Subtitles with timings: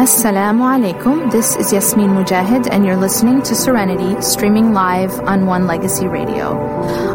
[0.00, 1.30] Assalamu alaikum.
[1.30, 6.56] This is Yasmin Mogahed, and you're listening to Serenity, streaming live on One Legacy Radio.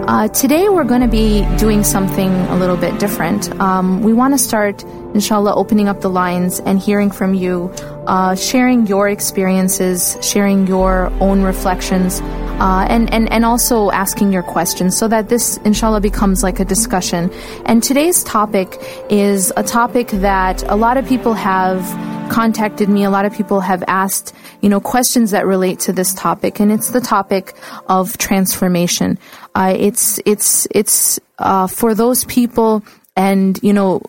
[0.07, 3.49] Uh, today, we're going to be doing something a little bit different.
[3.59, 4.83] Um, we want to start,
[5.15, 7.73] inshallah, opening up the lines and hearing from you,
[8.05, 12.21] uh, sharing your experiences, sharing your own reflections.
[12.21, 16.65] Uh, and, and, and also asking your questions so that this, inshallah, becomes like a
[16.65, 17.33] discussion.
[17.65, 18.77] And today's topic
[19.09, 21.81] is a topic that a lot of people have
[22.29, 23.03] contacted me.
[23.03, 26.71] A lot of people have asked, you know, questions that relate to this topic, and
[26.71, 27.55] it's the topic
[27.87, 29.17] of transformation.
[29.53, 32.83] Uh, it's it's it's uh, for those people,
[33.15, 34.01] and you know,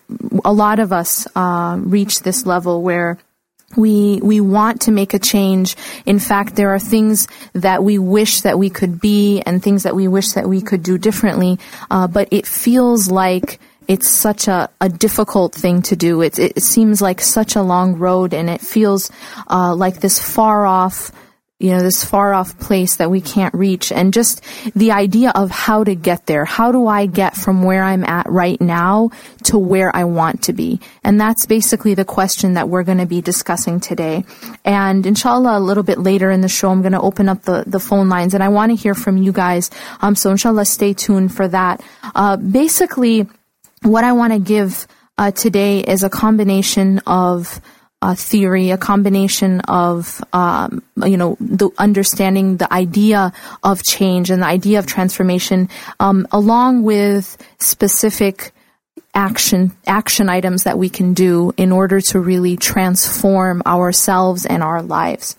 [0.45, 3.19] a lot of us uh, reach this level where
[3.77, 5.77] we we want to make a change.
[6.05, 9.97] In fact, there are things that we wish that we could be, and things that
[9.97, 11.59] we wish that we could do differently.
[11.91, 13.59] Uh, but it feels like
[13.89, 16.23] it's such a, a difficult thing to do.
[16.23, 19.11] It, it seems like such a long road, and it feels
[19.49, 21.13] uh, like this far off
[21.59, 24.43] you know, this far off place that we can't reach and just
[24.75, 26.45] the idea of how to get there.
[26.45, 29.09] How do I get from where I'm at right now
[29.45, 30.81] to where I want to be?
[31.03, 34.27] And that's basically the question that we're going to be discussing today.
[34.67, 37.65] And inshallah, a little bit later in the show, I'm going to open up the,
[37.67, 39.71] the phone lines and I want to hear from you guys.
[40.03, 41.83] Um, so inshallah, stay tuned for that.
[42.15, 43.27] Uh, basically,
[43.87, 47.61] what I want to give uh, today is a combination of
[48.03, 54.43] uh, theory, a combination of um, you know the understanding the idea of change and
[54.43, 58.53] the idea of transformation, um, along with specific
[59.15, 64.83] action action items that we can do in order to really transform ourselves and our
[64.83, 65.37] lives.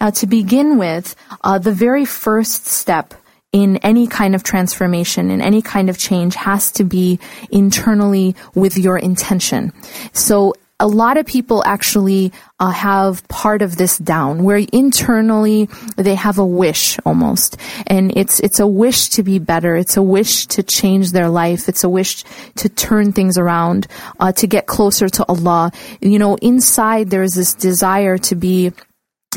[0.00, 3.14] Now, to begin with, uh, the very first step
[3.56, 7.18] in any kind of transformation, in any kind of change has to be
[7.50, 9.72] internally with your intention.
[10.12, 16.14] So a lot of people actually uh, have part of this down where internally they
[16.14, 17.56] have a wish almost.
[17.86, 19.74] And it's it's a wish to be better.
[19.74, 21.66] It's a wish to change their life.
[21.66, 22.24] It's a wish
[22.56, 23.86] to turn things around
[24.20, 25.72] uh, to get closer to Allah.
[26.02, 28.72] You know inside there's this desire to be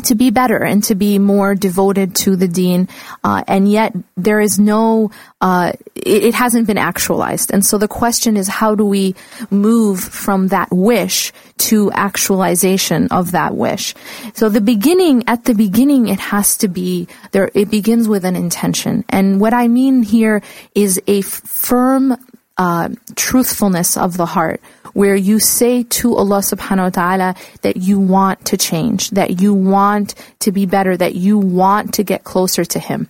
[0.05, 2.87] to be better and to be more devoted to the deen,
[3.23, 5.11] uh, and yet there is no,
[5.41, 7.51] uh, it, it, hasn't been actualized.
[7.51, 9.15] And so the question is, how do we
[9.49, 11.31] move from that wish
[11.69, 13.95] to actualization of that wish?
[14.33, 17.51] So the beginning, at the beginning, it has to be there.
[17.53, 20.41] It begins with an intention, and what I mean here
[20.75, 22.17] is a firm
[22.59, 24.61] uh, truthfulness of the heart,
[24.93, 29.53] where you say to Allah subhanahu wa ta'ala that you want to change, that you
[29.53, 33.07] want to be better, that you want to get closer to Him.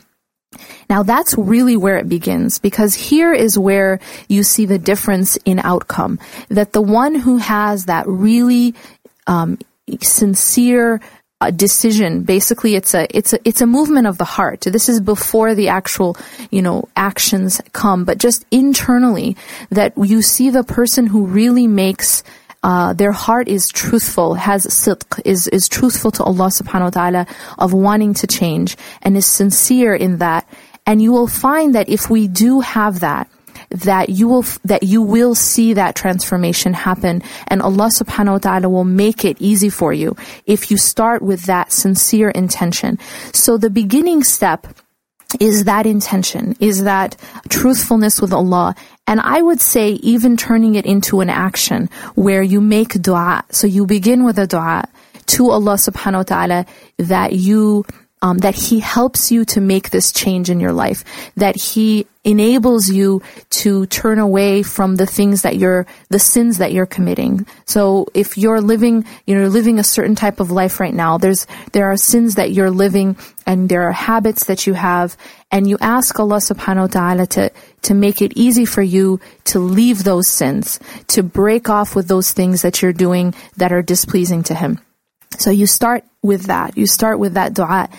[0.90, 5.60] Now that's really where it begins because here is where you see the difference in
[5.60, 6.20] outcome.
[6.50, 8.74] That the one who has that really
[9.28, 9.60] um,
[10.02, 11.02] sincere
[11.42, 12.24] a decision.
[12.24, 14.62] Basically, it's a it's a it's a movement of the heart.
[14.62, 16.18] This is before the actual
[16.52, 19.38] you know actions come, but just internally
[19.70, 22.24] that you see the person who really makes.
[22.62, 27.28] Uh, their heart is truthful, has sidq, is, is truthful to Allah subhanahu wa ta'ala
[27.58, 30.46] of wanting to change and is sincere in that.
[30.86, 33.30] And you will find that if we do have that,
[33.70, 38.70] that you will that you will see that transformation happen and Allah subhanahu wa ta'ala
[38.70, 40.16] will make it easy for you
[40.46, 42.98] if you start with that sincere intention.
[43.34, 44.68] So the beginning step
[45.40, 47.16] is that intention, is that
[47.50, 48.76] truthfulness with Allah.
[49.06, 53.44] And I would say even turning it into an action where you make dua.
[53.52, 54.86] So you begin with a dua
[55.28, 56.66] to Allah subhanahu wa ta'ala
[56.98, 57.86] that you
[58.22, 61.06] um, that He helps you to make this change in your life,
[61.36, 66.74] that He enables you to turn away from the things that you're, the sins that
[66.74, 67.46] you're committing.
[67.66, 71.86] So if you're living, you're living a certain type of life right now, there's, there
[71.86, 75.18] are sins that you're living and there are habits that you have,
[75.50, 77.52] and you ask Allah subhanahu wa ta'ala to,
[77.84, 82.32] to make it easy for you to leave those sins, to break off with those
[82.32, 84.80] things that you're doing that are displeasing to Him.
[85.40, 86.78] So you start with that.
[86.78, 87.90] You start with that dua.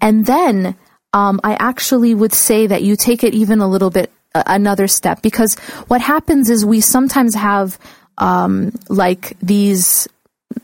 [0.00, 0.76] And then,
[1.12, 4.86] um, I actually would say that you take it even a little bit uh, another
[4.86, 5.22] step.
[5.22, 5.54] Because
[5.88, 7.78] what happens is we sometimes have,
[8.18, 10.08] um, like these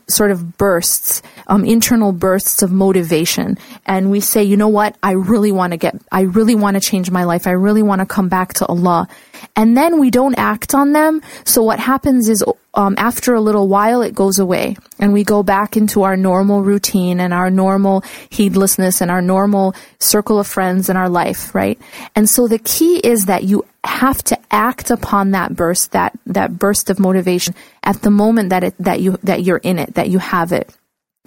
[0.07, 3.57] sort of bursts, um, internal bursts of motivation.
[3.85, 4.95] And we say, you know what?
[5.03, 7.47] I really want to get, I really want to change my life.
[7.47, 9.07] I really want to come back to Allah.
[9.55, 11.21] And then we don't act on them.
[11.45, 12.43] So what happens is,
[12.73, 16.61] um, after a little while, it goes away and we go back into our normal
[16.61, 21.79] routine and our normal heedlessness and our normal circle of friends in our life, right?
[22.15, 26.59] And so the key is that you have to act upon that burst, that, that
[26.59, 30.09] burst of motivation at the moment that it, that you, that you're in it, that
[30.09, 30.73] you have it.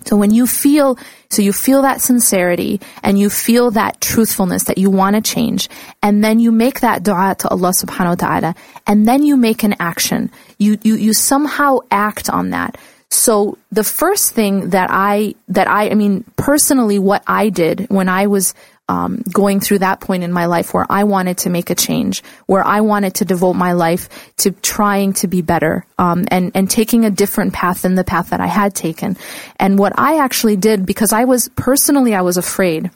[0.05, 0.99] So when you feel,
[1.29, 5.69] so you feel that sincerity and you feel that truthfulness that you want to change,
[6.03, 8.55] and then you make that dua to Allah subhanahu wa ta'ala,
[8.87, 10.31] and then you make an action.
[10.59, 12.79] You, you, you somehow act on that.
[13.11, 18.09] So the first thing that I, that I, I mean, personally, what I did when
[18.09, 18.55] I was
[18.91, 22.25] um, going through that point in my life where I wanted to make a change,
[22.47, 24.09] where I wanted to devote my life
[24.39, 28.31] to trying to be better, um, and and taking a different path than the path
[28.31, 29.17] that I had taken.
[29.61, 32.91] And what I actually did, because I was personally, I was afraid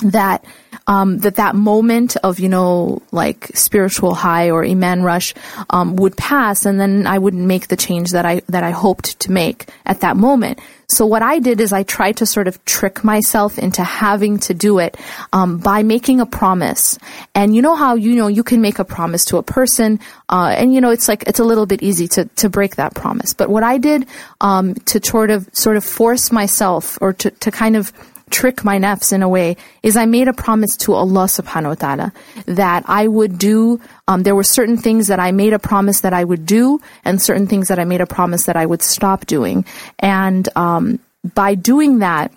[0.00, 0.44] that
[0.86, 5.34] um, that that moment of you know like spiritual high or iman rush
[5.70, 9.20] um, would pass, and then I wouldn't make the change that I that I hoped
[9.20, 10.60] to make at that moment.
[10.88, 14.54] So what I did is I tried to sort of trick myself into having to
[14.54, 14.96] do it
[15.32, 16.98] um, by making a promise.
[17.32, 20.52] And you know how you know you can make a promise to a person, uh,
[20.56, 23.32] and you know it's like it's a little bit easy to to break that promise.
[23.32, 24.06] But what I did
[24.40, 27.92] um, to sort of sort of force myself or to to kind of
[28.30, 31.74] trick my nafs in a way is I made a promise to Allah subhanahu wa
[31.74, 32.12] ta'ala
[32.46, 36.12] that I would do, um, there were certain things that I made a promise that
[36.12, 39.26] I would do and certain things that I made a promise that I would stop
[39.26, 39.64] doing.
[39.98, 41.00] And, um,
[41.34, 42.32] by doing that,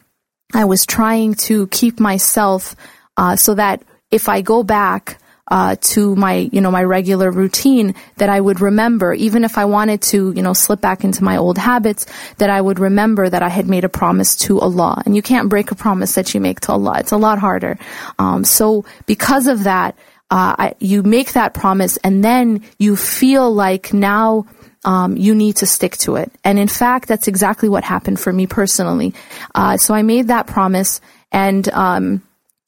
[0.53, 2.75] I was trying to keep myself,
[3.17, 3.81] uh, so that
[4.11, 5.17] if I go back,
[5.53, 9.65] uh, to my, you know, my regular routine that I would remember, even if I
[9.65, 12.07] wanted to, you know, slip back into my old habits,
[12.39, 15.03] that I would remember that I had made a promise to Allah.
[15.05, 16.95] And you can't break a promise that you make to Allah.
[16.97, 17.77] It's a lot harder.
[18.17, 19.95] Um, so because of that,
[20.31, 24.47] uh, I, you make that promise and then you feel like now,
[24.85, 26.31] um, you need to stick to it.
[26.43, 29.13] And in fact, that's exactly what happened for me personally.
[29.53, 30.99] Uh, so I made that promise
[31.31, 32.23] and, um,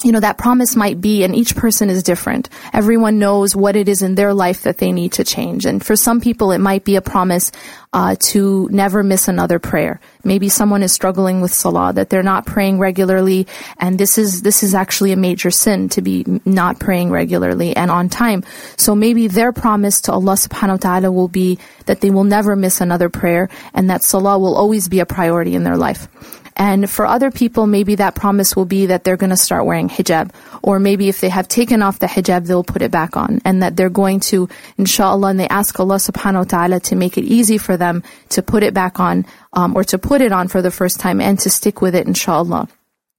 [0.05, 2.47] you know, that promise might be, and each person is different.
[2.71, 5.65] Everyone knows what it is in their life that they need to change.
[5.65, 7.51] And for some people, it might be a promise
[7.91, 9.99] uh, to never miss another prayer.
[10.25, 14.63] Maybe someone is struggling with salah, that they're not praying regularly, and this is, this
[14.63, 18.43] is actually a major sin to be not praying regularly and on time.
[18.75, 22.55] So maybe their promise to Allah subhanahu wa ta'ala will be that they will never
[22.55, 26.09] miss another prayer, and that salah will always be a priority in their life.
[26.57, 29.89] And for other people, maybe that promise will be that they're going to start wearing
[29.89, 30.31] hijab.
[30.63, 33.41] Or maybe if they have taken off the hijab, they'll put it back on.
[33.43, 37.17] And that they're going to, inshallah, and they ask Allah subhanahu wa ta'ala to make
[37.17, 40.47] it easy for them to put it back on, um, or to put it on
[40.47, 42.67] for the first time and to stick with it, inshallah.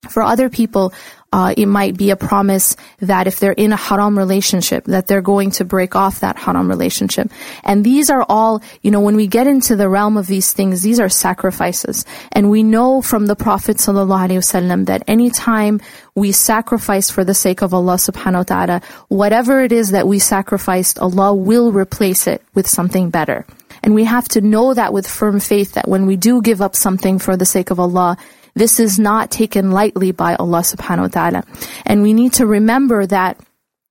[0.09, 0.93] For other people,
[1.33, 5.23] uh, it might be a promise that if they're in a haram relationship, that they're
[5.23, 7.31] going to break off that haram relationship.
[7.65, 10.83] And these are all, you know, when we get into the realm of these things,
[10.83, 12.05] these are sacrifices.
[12.33, 15.81] And we know from the Prophet ﷺ that anytime
[16.15, 20.19] we sacrifice for the sake of Allah subhanahu wa ta'ala, whatever it is that we
[20.19, 23.45] sacrificed, Allah will replace it with something better.
[23.86, 26.76] And we have to know that with firm faith that when we do give up
[26.76, 28.18] something for the sake of Allah,
[28.54, 31.44] this is not taken lightly by Allah subhanahu wa ta'ala.
[31.86, 33.40] And we need to remember that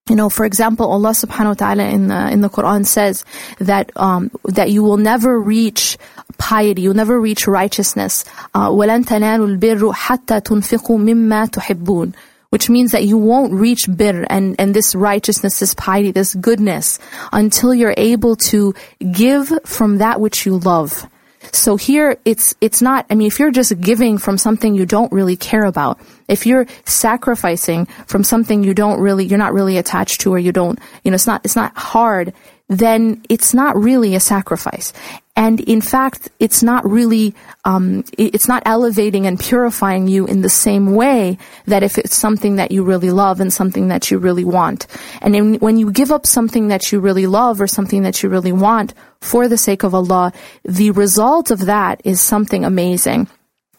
[0.09, 3.25] you know, for example, Allah subhanahu wa ta'ala in the, in the Quran says
[3.61, 5.99] that, um, that you will never reach
[6.37, 8.25] piety, you'll never reach righteousness.
[8.53, 12.15] Uh, وَلَن تَنَالُوا الْبِرُّ حَتَّى تُنْفِقُوا مِمَّا تُحِبُّونَ
[12.56, 17.00] which means that you won't reach bir and, and this righteousness, this piety, this goodness
[17.33, 18.74] until you're able to
[19.12, 21.06] give from that which you love.
[21.52, 25.12] So here it's, it's not, I mean, if you're just giving from something you don't
[25.12, 30.21] really care about, if you're sacrificing from something you don't really, you're not really attached
[30.21, 32.33] to or you don't, you know, it's not, it's not hard,
[32.68, 34.92] then it's not really a sacrifice.
[35.36, 40.50] And in fact, it's not really, um, it's not elevating and purifying you in the
[40.50, 44.45] same way that if it's something that you really love and something that you really
[44.45, 44.88] want.
[45.22, 48.30] And in, when you give up something that you really love or something that you
[48.30, 50.31] really want for the sake of Allah,
[50.64, 53.28] the result of that is something amazing.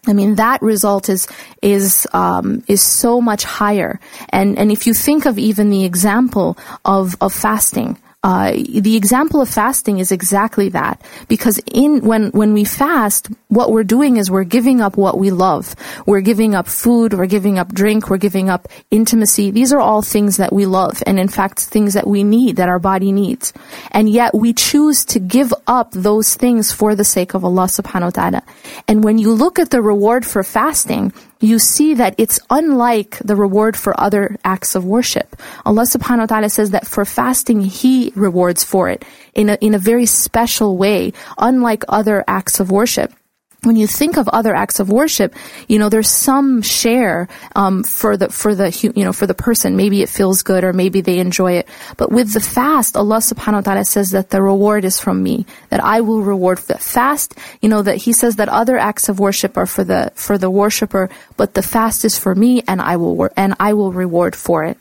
[0.06, 1.26] I mean, that result is
[1.62, 3.98] is um, is so much higher.
[4.28, 9.40] And and if you think of even the example of of fasting, uh, the example
[9.40, 11.00] of fasting is exactly that.
[11.28, 15.30] Because in when when we fast what we're doing is we're giving up what we
[15.30, 15.76] love.
[16.06, 19.52] We're giving up food we're giving up drink we're giving up intimacy.
[19.52, 22.68] These are all things that we love and in fact things that we need that
[22.68, 23.52] our body needs.
[23.92, 28.10] And yet we choose to give up those things for the sake of Allah subhanahu
[28.10, 28.42] wa ta'ala.
[28.88, 33.36] And when you look at the reward for fasting you see that it's unlike the
[33.36, 35.36] reward for other acts of worship.
[35.64, 39.74] Allah subhanahu wa ta'ala says that for fasting, He rewards for it in a, in
[39.74, 43.12] a very special way, unlike other acts of worship
[43.66, 45.34] when you think of other acts of worship,
[45.66, 49.76] you know, there's some share um, for the for the you know for the person.
[49.76, 51.68] Maybe it feels good, or maybe they enjoy it.
[51.96, 55.46] But with the fast, Allah Subhanahu wa Taala says that the reward is from me.
[55.70, 57.34] That I will reward the fast.
[57.60, 60.50] You know that He says that other acts of worship are for the for the
[60.50, 64.62] worshipper, but the fast is for me, and I will and I will reward for
[64.64, 64.78] it.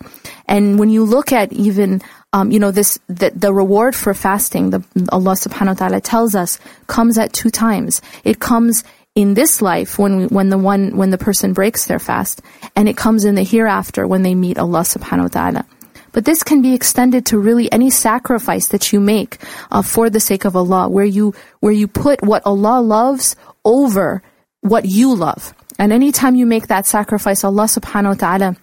[0.48, 2.02] And when you look at even
[2.36, 6.36] um, you know, this the, the reward for fasting, the, Allah subhanahu wa ta'ala tells
[6.36, 8.02] us, comes at two times.
[8.26, 8.84] It comes
[9.16, 12.42] in this life when when the one when the person breaks their fast,
[12.76, 15.66] and it comes in the hereafter when they meet Allah subhanahu wa ta'ala.
[16.12, 19.40] But this can be extended to really any sacrifice that you make
[19.72, 24.22] uh, for the sake of Allah, where you where you put what Allah loves over
[24.60, 25.56] what you love.
[25.80, 28.56] And anytime you make that sacrifice, Allah subhanahu wa ta'ala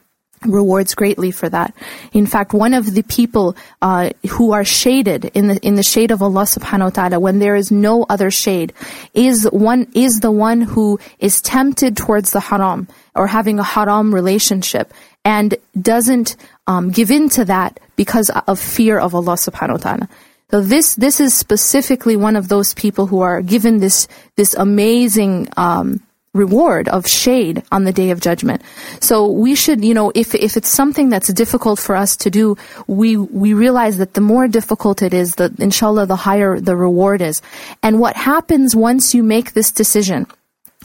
[0.47, 1.75] rewards greatly for that.
[2.13, 6.11] In fact, one of the people uh, who are shaded in the in the shade
[6.11, 8.73] of Allah Subhanahu wa Taala when there is no other shade
[9.15, 14.15] is one is the one who is tempted towards the haram or having a haram
[14.15, 14.93] relationship
[15.25, 20.09] and doesn't um, give in to that because of fear of Allah Subhanahu wa Taala.
[20.51, 24.07] So this this is specifically one of those people who are given this
[24.37, 25.49] this amazing.
[25.57, 26.01] Um,
[26.35, 28.63] reward of shade on the day of judgment.
[29.01, 32.57] So we should, you know, if if it's something that's difficult for us to do,
[32.87, 37.21] we we realize that the more difficult it is, the inshallah the higher the reward
[37.21, 37.43] is.
[37.83, 40.27] And what happens once you make this decision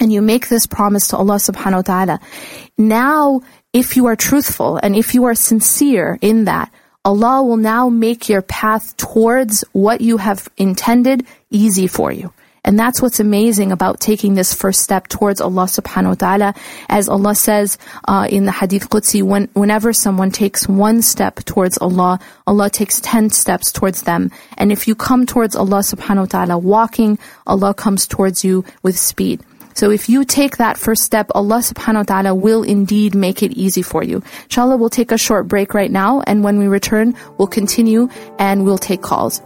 [0.02, 2.20] and you make this promise to Allah subhanahu wa ta'ala,
[2.78, 6.72] now if you are truthful and if you are sincere in that,
[7.06, 12.34] Allah will now make your path towards what you have intended easy for you.
[12.66, 16.54] And that's what's amazing about taking this first step towards Allah subhanahu wa ta'ala.
[16.90, 21.78] As Allah says uh, in the Hadith Qudsi, when, whenever someone takes one step towards
[21.78, 24.32] Allah, Allah takes ten steps towards them.
[24.58, 28.98] And if you come towards Allah subhanahu wa ta'ala walking, Allah comes towards you with
[28.98, 29.42] speed.
[29.74, 33.52] So if you take that first step, Allah subhanahu wa ta'ala will indeed make it
[33.52, 34.24] easy for you.
[34.46, 38.10] Inshallah, we'll take a short break right now, and when we return, we'll continue
[38.40, 39.40] and we'll take calls.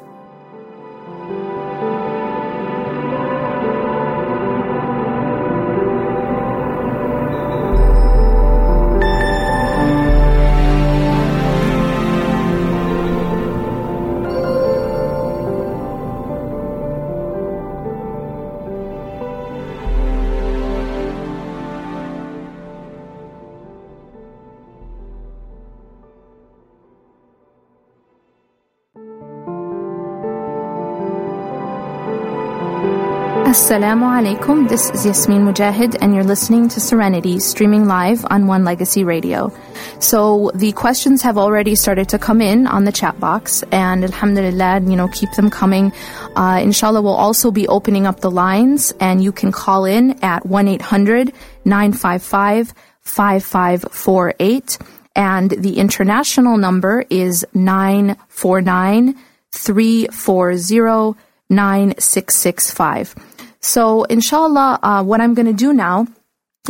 [33.61, 34.67] Assalamu alaikum.
[34.67, 39.53] This is Yasmin Mogahed, and you're listening to Serenity, streaming live on One Legacy Radio.
[39.99, 44.81] So the questions have already started to come in on the chat box, and Alhamdulillah,
[44.87, 45.93] you know, keep them coming.
[46.35, 50.43] Uh, inshallah, we'll also be opening up the lines, and you can call in at
[50.43, 51.31] 1 800
[51.63, 54.79] 955 5548.
[55.15, 59.15] And the international number is 949
[59.51, 61.19] 340
[61.51, 63.13] 9665.
[63.61, 66.07] So, inshallah, uh, what I'm going to do now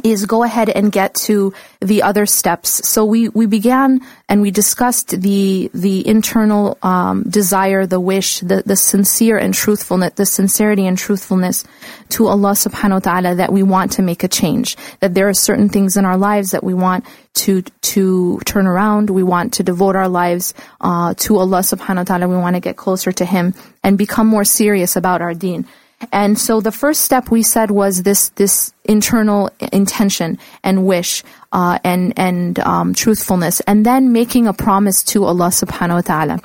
[0.04, 2.88] is go ahead and get to the other steps.
[2.88, 8.64] So we, we began and we discussed the the internal um, desire, the wish, the,
[8.66, 11.66] the sincere and truthfulness, the sincerity and truthfulness
[12.10, 14.78] to Allah subhanahu wa ta'ala that we want to make a change.
[15.02, 17.06] That there are certain things in our lives that we want
[17.44, 19.10] to to turn around.
[19.10, 22.28] We want to devote our lives uh, to Allah subhanahu wa ta'ala.
[22.30, 25.68] We want to get closer to Him and become more serious about our deen.
[26.12, 31.80] And so the first step we said was this this internal intention and wish uh,
[31.84, 36.44] and and um, truthfulness, and then making a promise to Allah Subhanahu wa Taala.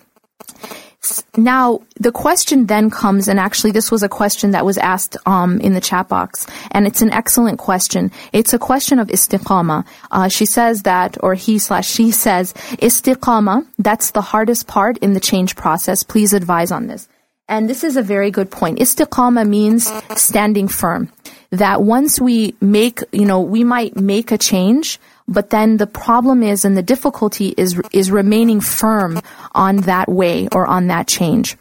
[1.37, 5.61] Now, the question then comes, and actually, this was a question that was asked um,
[5.61, 8.11] in the chat box, and it's an excellent question.
[8.33, 9.87] It's a question of istiqama.
[10.11, 15.13] Uh, she says that, or he slash she says, istiqama, that's the hardest part in
[15.13, 16.03] the change process.
[16.03, 17.09] Please advise on this.
[17.49, 18.79] And this is a very good point.
[18.79, 21.12] Istiqama means standing firm.
[21.50, 24.99] That once we make, you know, we might make a change,
[25.29, 29.21] but then the problem is and the difficulty is is remaining firm
[29.53, 31.57] on that way or on that change.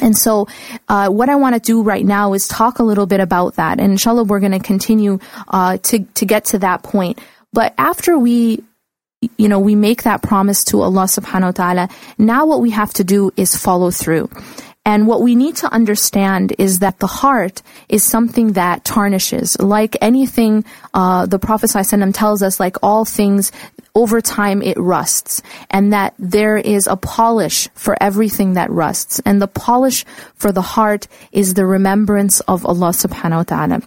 [0.00, 0.48] And so,
[0.88, 3.78] uh, what I want to do right now is talk a little bit about that.
[3.78, 7.20] And inshallah, we're going to continue uh, to to get to that point.
[7.52, 8.62] But after we,
[9.36, 12.94] you know, we make that promise to Allah Subhanahu wa Taala, now what we have
[12.94, 14.30] to do is follow through.
[14.84, 19.58] And what we need to understand is that the heart is something that tarnishes.
[19.60, 23.52] Like anything, uh, the Prophet ﷺ tells us, like all things,
[23.94, 25.42] over time it rusts.
[25.70, 29.20] And that there is a polish for everything that rusts.
[29.26, 33.82] And the polish for the heart is the remembrance of Allah subhanahu wa ta'ala.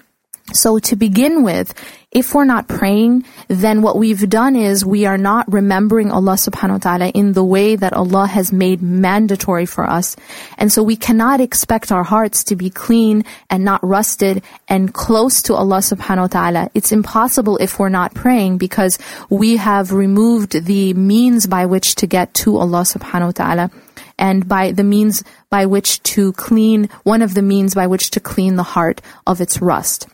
[0.54, 1.74] So to begin with,
[2.14, 6.74] if we're not praying, then what we've done is we are not remembering Allah subhanahu
[6.74, 10.16] wa ta'ala in the way that Allah has made mandatory for us.
[10.60, 15.42] And so we cannot expect our hearts to be clean and not rusted and close
[15.44, 16.70] to Allah subhanahu wa ta'ala.
[16.76, 19.00] It's impossible if we're not praying because
[19.32, 23.72] we have removed the means by which to get to Allah subhanahu wa ta'ala
[24.20, 28.20] and by the means by which to clean, one of the means by which to
[28.20, 30.08] clean the heart of its rust.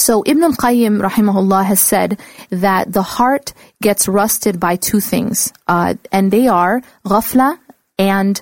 [0.00, 3.52] So Ibn al-Qayyim rahimahullah has said that the heart
[3.82, 7.58] gets rusted by two things, uh, and they are ghafla
[7.98, 8.40] and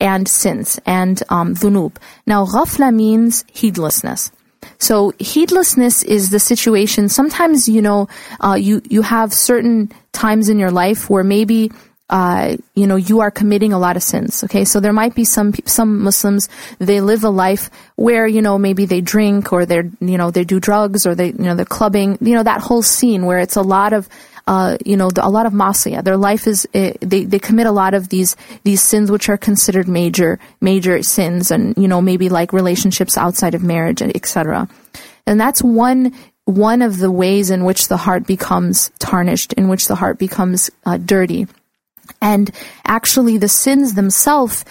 [0.00, 1.96] and sins and um, dhunub.
[2.26, 4.32] Now ghafla means heedlessness.
[4.78, 7.08] So heedlessness is the situation.
[7.08, 8.08] Sometimes you know
[8.40, 11.70] uh, you you have certain times in your life where maybe
[12.08, 14.44] uh, you know, you are committing a lot of sins.
[14.44, 16.48] Okay, so there might be some some Muslims
[16.78, 20.44] they live a life where you know maybe they drink or they're you know they
[20.44, 22.16] do drugs or they you know they're clubbing.
[22.20, 24.08] You know that whole scene where it's a lot of
[24.46, 26.04] uh, you know a lot of masiyah.
[26.04, 29.36] Their life is uh, they they commit a lot of these these sins which are
[29.36, 34.68] considered major major sins, and you know maybe like relationships outside of marriage, etc.
[35.26, 39.88] And that's one one of the ways in which the heart becomes tarnished, in which
[39.88, 41.48] the heart becomes uh, dirty.
[42.20, 42.50] And
[42.84, 44.64] actually, the sins themselves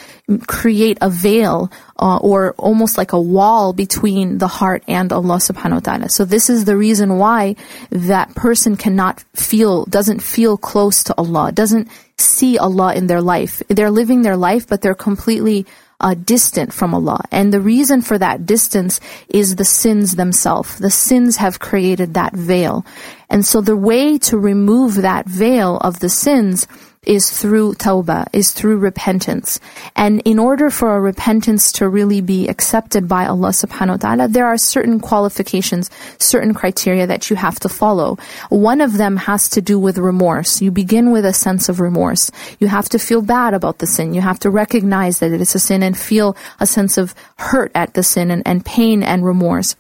[0.48, 5.74] create a veil uh, or almost like a wall between the heart and Allah subhanahu
[5.74, 6.10] wa ta'ala.
[6.10, 7.56] So this is the reason why
[7.92, 13.62] that person cannot feel, doesn't feel close to Allah, doesn't see Allah in their life.
[13.68, 15.66] They're living their life, but they're completely
[16.00, 17.22] uh, distant from Allah.
[17.32, 19.00] And the reason for that distance
[19.30, 20.78] is the sins themselves.
[20.78, 22.86] The sins have created that veil.
[23.30, 26.68] And so the way to remove that veil of the sins
[27.06, 29.60] is through tawbah, is through repentance.
[29.96, 34.28] And in order for a repentance to really be accepted by Allah subhanahu wa ta'ala,
[34.28, 38.18] there are certain qualifications, certain criteria that you have to follow.
[38.50, 40.62] One of them has to do with remorse.
[40.62, 42.32] You begin with a sense of remorse.
[42.60, 44.14] You have to feel bad about the sin.
[44.14, 47.72] You have to recognize that it is a sin and feel a sense of hurt
[47.76, 49.76] at the sin and, and pain and remorse.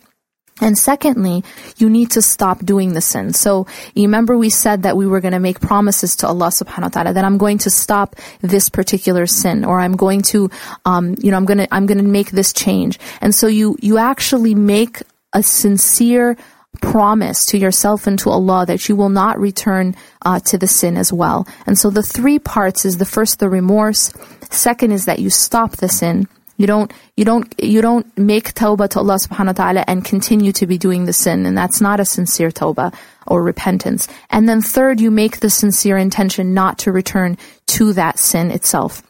[0.62, 1.44] And secondly,
[1.76, 3.34] you need to stop doing the sin.
[3.34, 6.84] So you remember we said that we were going to make promises to Allah subhanahu
[6.84, 10.50] wa ta'ala that I'm going to stop this particular sin or I'm going to,
[10.86, 13.00] um, you know, I'm going to, I'm going to make this change.
[13.20, 16.38] And so you, you actually make a sincere
[16.82, 20.96] promise to yourself and to Allah that you will not return uh, to the sin
[20.96, 21.48] as well.
[21.66, 24.14] And so the three parts is the first, the remorse.
[24.52, 26.30] Second is that you stop the sin.
[26.58, 30.52] You don't, you don't, you don't make tawbah to Allah subhanahu wa ta'ala and continue
[30.54, 31.46] to be doing the sin.
[31.46, 32.94] And that's not a sincere tawbah
[33.28, 34.08] or repentance.
[34.30, 37.38] And then third, you make the sincere intention not to return
[37.68, 39.04] to that sin itself.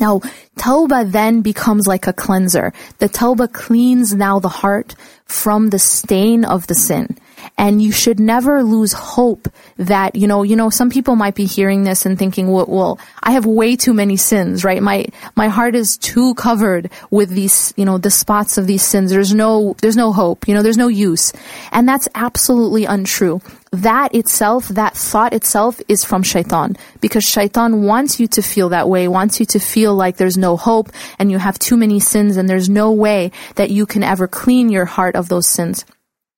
[0.00, 0.20] Now,
[0.56, 2.72] tawbah then becomes like a cleanser.
[2.98, 4.94] The tawbah cleans now the heart
[5.26, 7.18] from the stain of the sin.
[7.58, 11.44] And you should never lose hope that, you know, you know, some people might be
[11.44, 14.82] hearing this and thinking, well, well, I have way too many sins, right?
[14.82, 19.10] My, my heart is too covered with these, you know, the spots of these sins.
[19.10, 21.34] There's no, there's no hope, you know, there's no use.
[21.70, 23.42] And that's absolutely untrue.
[23.72, 26.76] That itself, that thought itself is from shaitan.
[27.00, 30.56] Because shaitan wants you to feel that way, wants you to feel like there's no
[30.58, 34.28] hope and you have too many sins and there's no way that you can ever
[34.28, 35.86] clean your heart of those sins.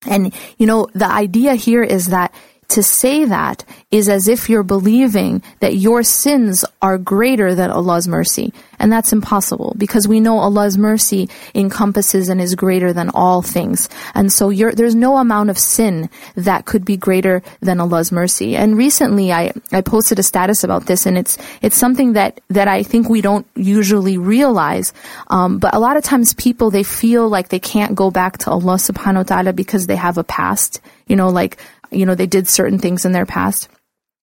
[0.06, 2.32] And, you know, the idea here is that
[2.74, 8.08] to say that is as if you're believing that your sins are greater than Allah's
[8.08, 8.52] mercy.
[8.80, 13.88] And that's impossible because we know Allah's mercy encompasses and is greater than all things.
[14.12, 18.56] And so there's no amount of sin that could be greater than Allah's mercy.
[18.56, 22.66] And recently I, I posted a status about this and it's, it's something that, that
[22.66, 24.92] I think we don't usually realize.
[25.28, 28.50] Um, but a lot of times people, they feel like they can't go back to
[28.50, 30.80] Allah subhanahu wa ta'ala because they have a past.
[31.06, 31.58] You know, like
[31.90, 33.68] you know, they did certain things in their past.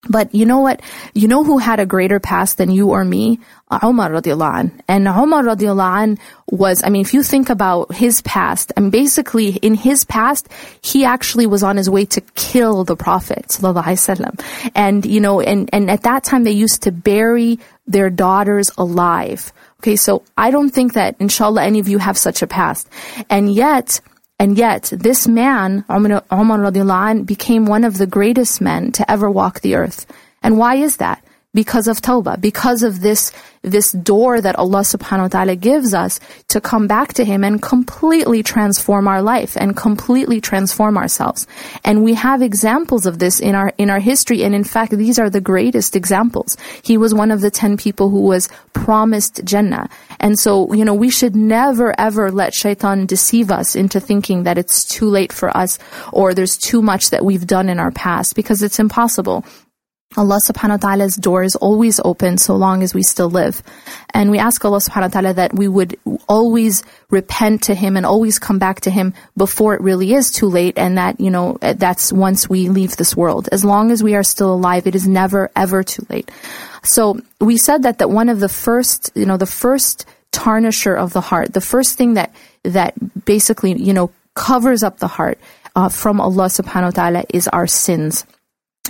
[0.08, 0.82] But you know what?
[1.14, 3.38] You know who had a greater past than you or me?
[3.70, 4.82] Uh, Umar radiallahu an.
[4.88, 6.18] And Umar radiallahu an
[6.50, 10.48] was, I mean, if you think about his past, I and basically in his past,
[10.82, 15.70] he actually was on his way to kill the Prophet sallallahu And, you know, and,
[15.72, 19.52] and at that time they used to bury their daughters alive.
[19.78, 22.88] Okay, so I don't think that, inshallah, any of you have such a past.
[23.30, 24.00] And yet,
[24.42, 29.60] and yet, this man, Umar, Umar became one of the greatest men to ever walk
[29.60, 30.04] the earth.
[30.42, 31.22] And why is that?
[31.54, 36.18] Because of tawbah, because of this, this door that Allah subhanahu wa ta'ala gives us
[36.48, 41.46] to come back to Him and completely transform our life and completely transform ourselves.
[41.84, 44.42] And we have examples of this in our, in our history.
[44.44, 46.56] And in fact, these are the greatest examples.
[46.82, 49.88] He was one of the 10 people who was promised Jannah.
[50.20, 54.56] And so, you know, we should never ever let shaitan deceive us into thinking that
[54.56, 55.78] it's too late for us
[56.12, 59.44] or there's too much that we've done in our past because it's impossible.
[60.16, 63.62] Allah subhanahu wa ta'ala's door is always open so long as we still live.
[64.12, 65.98] And we ask Allah subhanahu wa ta'ala that we would
[66.28, 70.46] always repent to Him and always come back to Him before it really is too
[70.46, 73.48] late and that, you know, that's once we leave this world.
[73.52, 76.30] As long as we are still alive, it is never ever too late.
[76.82, 81.12] So we said that, that one of the first, you know, the first tarnisher of
[81.12, 82.94] the heart, the first thing that, that
[83.24, 85.38] basically, you know, covers up the heart
[85.76, 88.26] uh, from Allah subhanahu wa ta'ala is our sins.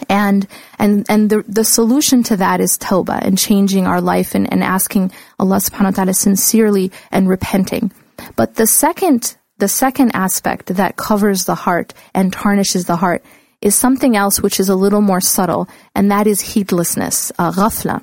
[0.08, 0.46] And
[0.78, 4.62] and and the the solution to that is tawbah and changing our life and, and
[4.62, 7.92] asking Allah subhanahu wa ta'ala sincerely and repenting.
[8.36, 13.22] But the second the second aspect that covers the heart and tarnishes the heart
[13.60, 18.02] is something else which is a little more subtle, and that is heedlessness, uh, ghafla.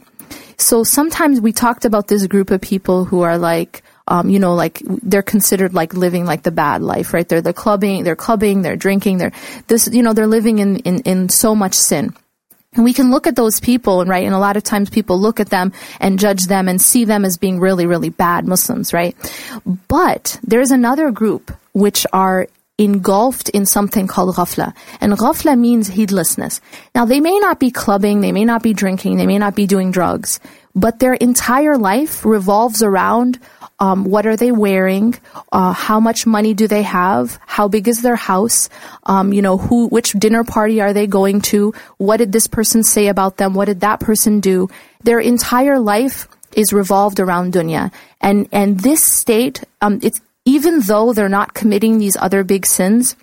[0.58, 4.56] So sometimes we talked about this group of people who are like, um, you know,
[4.56, 7.28] like they're considered like living like the bad life, right?
[7.30, 9.32] They're the clubbing, they're clubbing, they're drinking, they're
[9.68, 12.14] this, you know, they're living in, in, in so much sin.
[12.74, 14.26] And we can look at those people, right?
[14.26, 17.26] And a lot of times people look at them and judge them and see them
[17.26, 19.16] as being really, really bad Muslims, right?
[19.88, 24.74] But there's another group which are engulfed in something called ghafla.
[25.02, 26.62] And ghafla means heedlessness.
[26.96, 29.68] Now, they may not be clubbing, they may not be drinking, they may not be
[29.68, 30.40] doing drugs,
[30.74, 33.40] but their entire life revolves around
[33.80, 35.16] um, what are they wearing?
[35.52, 37.40] Uh, how much money do they have?
[37.46, 38.70] How big is their house?
[39.04, 41.74] Um, you know, who, which dinner party are they going to?
[41.98, 43.54] What did this person say about them?
[43.54, 44.70] What did that person do?
[45.04, 47.92] Their entire life is revolved around dunya.
[48.20, 53.16] And, and this state, um, it's, even though they're not committing these other big sins,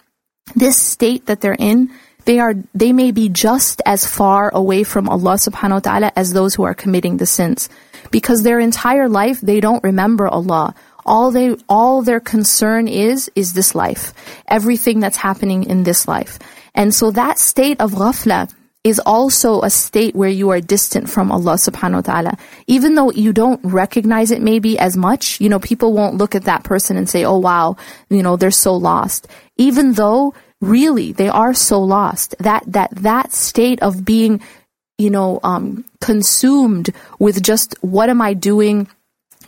[0.55, 1.90] this state that they're in,
[2.25, 6.33] they are they may be just as far away from Allah subhanahu wa ta'ala as
[6.33, 7.69] those who are committing the sins
[8.11, 10.75] because their entire life they don't remember Allah.
[11.05, 14.12] All they, all their concern is, is this life.
[14.49, 16.38] Everything that's happening in this life.
[16.75, 18.53] And so that state of ghafla
[18.87, 22.38] is also a state where you are distant from Allah subhanahu wa ta'ala.
[22.69, 26.45] Even though you don't recognize it maybe as much, you know, people won't look at
[26.45, 27.77] that person and say, oh wow,
[28.11, 29.27] you know, they're so lost.
[29.57, 34.40] Even though really they are so lost, that, that, that state of being
[34.98, 38.88] you know, um, consumed with just what am I doing?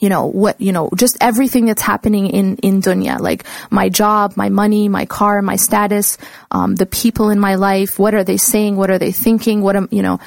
[0.01, 4.37] You know, what, you know, just everything that's happening in, in dunya, like my job,
[4.37, 6.19] my money, my car, my status,
[6.53, 8.77] um, the people in my life, what are they saying?
[8.77, 9.61] What are they thinking?
[9.61, 10.21] What am, you know,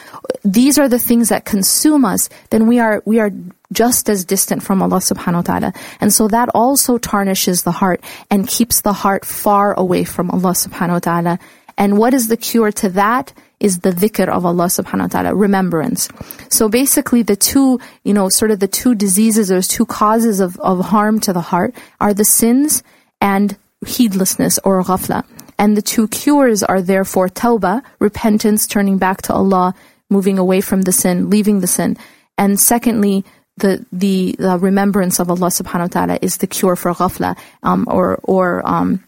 [0.44, 3.32] these are the things that consume us, then we are, we are
[3.72, 5.74] just as distant from Allah subhanahu wa ta'ala.
[6.02, 10.52] And so that also tarnishes the heart and keeps the heart far away from Allah
[10.52, 11.40] subhanahu wa ta'ala.
[11.78, 13.32] And what is the cure to that?
[13.62, 16.10] Is the dhikr of Allah subhanahu wa ta'ala, remembrance.
[16.50, 20.60] So basically the two, you know, sort of the two diseases or two causes of,
[20.60, 22.84] of harm to the heart are the sins
[23.22, 25.24] and heedlessness or ghafla.
[25.58, 29.76] And the two cures are therefore tawbah, repentance, turning back to Allah,
[30.10, 31.98] moving away from the sin, leaving the sin.
[32.38, 33.24] And secondly,
[33.58, 37.86] the, the, the remembrance of Allah subhanahu wa ta'ala is the cure for ghafla, um,
[37.88, 39.04] or, or, um,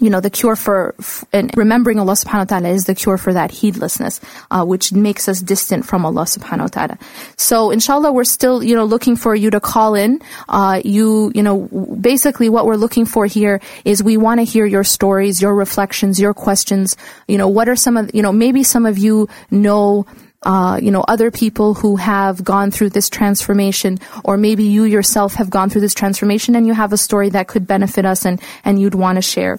[0.00, 0.94] you know, the cure for,
[1.32, 5.28] and remembering Allah subhanahu wa ta'ala is the cure for that heedlessness, uh, which makes
[5.28, 6.98] us distant from Allah subhanahu wa ta'ala.
[7.36, 10.20] So inshallah, we're still, you know, looking for you to call in.
[10.48, 11.68] Uh, you, you know,
[12.00, 16.20] basically what we're looking for here is we want to hear your stories, your reflections,
[16.20, 16.96] your questions.
[17.28, 20.06] You know, what are some of, you know, maybe some of you know,
[20.42, 25.34] uh, you know, other people who have gone through this transformation, or maybe you yourself
[25.34, 28.40] have gone through this transformation and you have a story that could benefit us and,
[28.64, 29.58] and you'd want to share.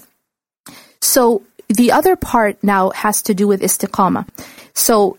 [1.01, 4.27] So the other part now has to do with istiqamah.
[4.73, 5.17] So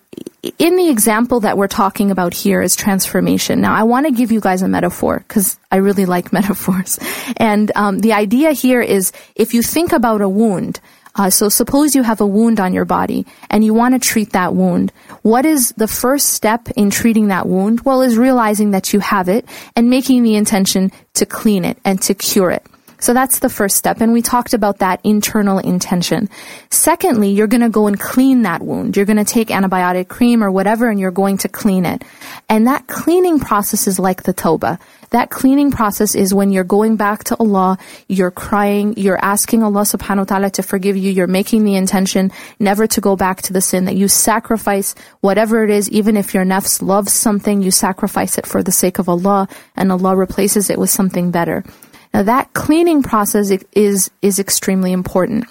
[0.58, 3.60] in the example that we're talking about here is transformation.
[3.60, 6.98] Now I want to give you guys a metaphor because I really like metaphors.
[7.36, 10.80] And um, the idea here is if you think about a wound,
[11.18, 14.30] Uh, so suppose you have a wound on your body and you want to treat
[14.32, 14.92] that wound.
[15.22, 17.80] What is the first step in treating that wound?
[17.82, 19.42] Well, is realizing that you have it
[19.74, 22.62] and making the intention to clean it and to cure it.
[23.00, 24.00] So that's the first step.
[24.00, 26.28] And we talked about that internal intention.
[26.70, 28.96] Secondly, you're going to go and clean that wound.
[28.96, 32.02] You're going to take antibiotic cream or whatever and you're going to clean it.
[32.48, 34.80] And that cleaning process is like the Tawbah.
[35.10, 39.82] That cleaning process is when you're going back to Allah, you're crying, you're asking Allah
[39.82, 43.54] subhanahu wa ta'ala to forgive you, you're making the intention never to go back to
[43.54, 47.70] the sin, that you sacrifice whatever it is, even if your nafs loves something, you
[47.70, 51.64] sacrifice it for the sake of Allah, and Allah replaces it with something better.
[52.12, 55.46] Now that cleaning process is, is extremely important.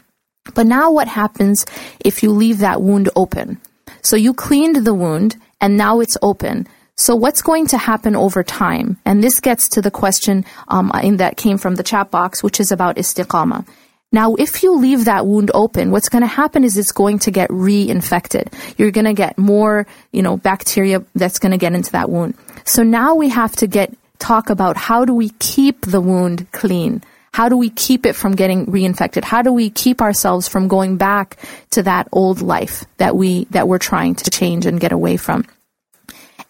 [0.56, 1.66] But now what happens
[2.00, 3.60] if you leave that wound open?
[4.02, 6.68] So you cleaned the wound and now it's open.
[6.96, 8.98] So what's going to happen over time?
[9.06, 12.72] And this gets to the question um, that came from the chat box, which is
[12.72, 13.68] about istiqama.
[14.12, 17.32] Now, if you leave that wound open, what's going to happen is it's going to
[17.32, 18.54] get reinfected.
[18.78, 22.36] You're going to get more, you know, bacteria that's going to get into that wound.
[22.64, 27.04] So now we have to get talk about how do we keep the wound clean?
[27.34, 29.24] How do we keep it from getting reinfected?
[29.24, 31.38] How do we keep ourselves from going back
[31.72, 35.46] to that old life that we, that we're trying to change and get away from?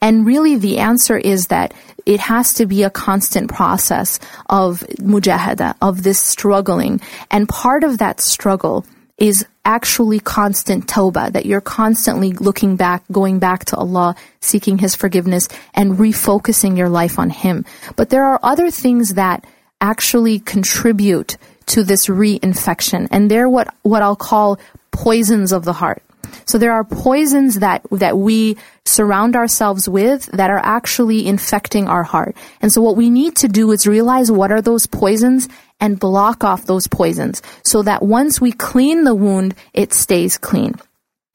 [0.02, 1.74] And really the answer is that
[2.06, 7.02] it has to be a constant process of mujahada, of this struggling.
[7.32, 8.86] And part of that struggle
[9.18, 14.96] is actually constant tawbah, that you're constantly looking back, going back to Allah, seeking His
[14.96, 17.66] forgiveness, and refocusing your life on Him.
[17.98, 19.46] But there are other things that
[19.82, 24.58] actually contribute to this reinfection, and they're what, what I'll call
[24.92, 26.02] poisons of the heart.
[26.46, 32.04] So there are poisons that, that we surround ourselves with that are actually infecting our
[32.04, 32.36] heart.
[32.62, 36.44] And so what we need to do is realize what are those poisons and block
[36.44, 40.76] off those poisons so that once we clean the wound, it stays clean.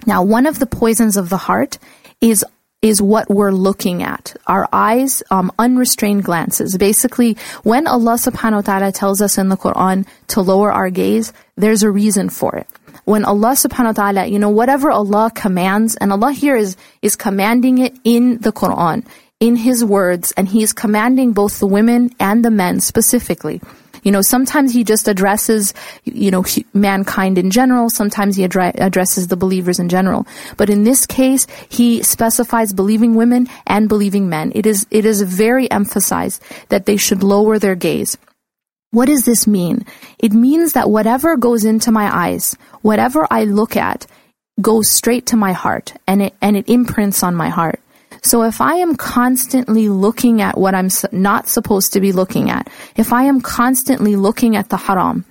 [0.06, 1.78] Now, one of the poisons of the heart
[2.20, 2.44] is
[2.82, 4.34] is what we're looking at.
[4.48, 6.76] Our eyes, um, unrestrained glances.
[6.76, 11.32] Basically, when Allah subhanahu wa ta'ala tells us in the Quran to lower our gaze,
[11.56, 12.66] there's a reason for it.
[13.04, 17.14] When Allah subhanahu wa ta'ala, you know, whatever Allah commands, and Allah here is, is
[17.14, 19.06] commanding it in the Quran,
[19.38, 23.60] in His words, and He is commanding both the women and the men specifically.
[24.02, 27.88] You know, sometimes he just addresses, you know, mankind in general.
[27.88, 30.26] Sometimes he addre- addresses the believers in general.
[30.56, 34.52] But in this case, he specifies believing women and believing men.
[34.54, 38.18] It is, it is very emphasized that they should lower their gaze.
[38.90, 39.86] What does this mean?
[40.18, 44.06] It means that whatever goes into my eyes, whatever I look at,
[44.60, 47.80] goes straight to my heart and it, and it imprints on my heart.
[48.22, 52.68] So if I am constantly looking at what I'm not supposed to be looking at,
[52.96, 55.24] if I am constantly looking at the haram,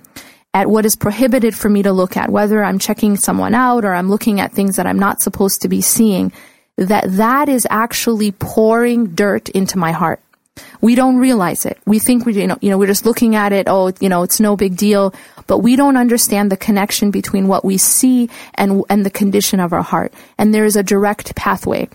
[0.54, 3.94] at what is prohibited for me to look at, whether I'm checking someone out or
[3.94, 6.32] I'm looking at things that I'm not supposed to be seeing,
[6.76, 10.20] that that is actually pouring dirt into my heart.
[10.82, 11.78] We don't realize it.
[11.86, 13.68] We think we, you know, you know, we're just looking at it.
[13.68, 15.14] Oh, you know, it's no big deal.
[15.46, 19.72] But we don't understand the connection between what we see and, and the condition of
[19.72, 20.12] our heart.
[20.36, 21.88] And there is a direct pathway.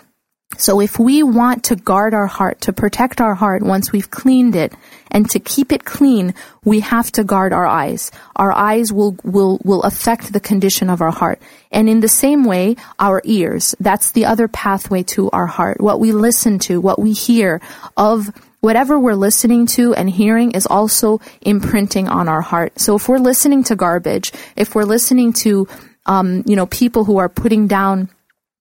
[0.56, 4.56] So if we want to guard our heart, to protect our heart once we've cleaned
[4.56, 4.74] it,
[5.12, 6.34] and to keep it clean,
[6.66, 8.12] we have to guard our eyes.
[8.36, 11.40] Our eyes will, will, will affect the condition of our heart.
[11.72, 13.76] And in the same way, our ears.
[13.80, 15.80] That's the other pathway to our heart.
[15.80, 17.62] What we listen to, what we hear
[17.96, 22.80] of whatever we're listening to and hearing is also imprinting on our heart.
[22.80, 25.68] So if we're listening to garbage, if we're listening to,
[26.06, 28.10] um, you know, people who are putting down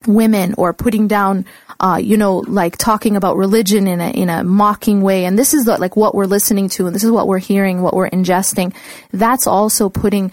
[0.06, 1.44] women or putting down
[1.80, 5.24] uh, you know like talking about religion in a in a mocking way.
[5.24, 7.82] And this is the, like what we're listening to and this is what we're hearing
[7.82, 8.74] what we're ingesting.
[9.12, 10.32] That's also putting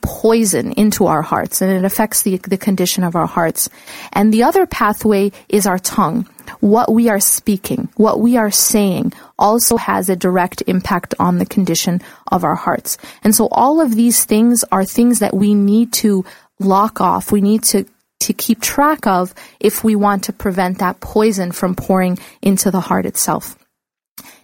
[0.00, 3.68] poison into our hearts and it affects the, the condition of our hearts.
[4.14, 6.26] And the other pathway is our tongue.
[6.60, 11.46] What we are speaking what we are saying also has a direct impact on the
[11.46, 12.00] condition
[12.30, 12.98] of our hearts.
[13.22, 16.24] And so all of these things are things that we need to
[16.60, 17.32] lock off.
[17.32, 17.84] We need to
[18.24, 22.80] to keep track of if we want to prevent that poison from pouring into the
[22.80, 23.56] heart itself.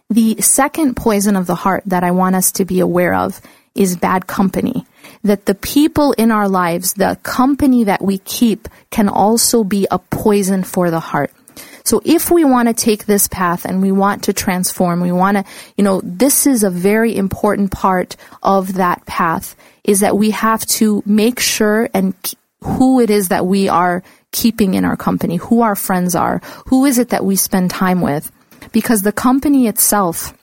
[0.09, 3.41] The second poison of the heart that I want us to be aware of
[3.75, 4.87] is bad company.
[5.23, 9.99] That the people in our lives, the company that we keep can also be a
[9.99, 11.31] poison for the heart.
[11.85, 15.37] So if we want to take this path and we want to transform, we want
[15.39, 15.45] to,
[15.77, 20.65] you know, this is a very important part of that path is that we have
[20.67, 22.15] to make sure and
[22.63, 26.85] who it is that we are keeping in our company, who our friends are, who
[26.85, 28.31] is it that we spend time with.
[28.73, 30.35] Because the company itself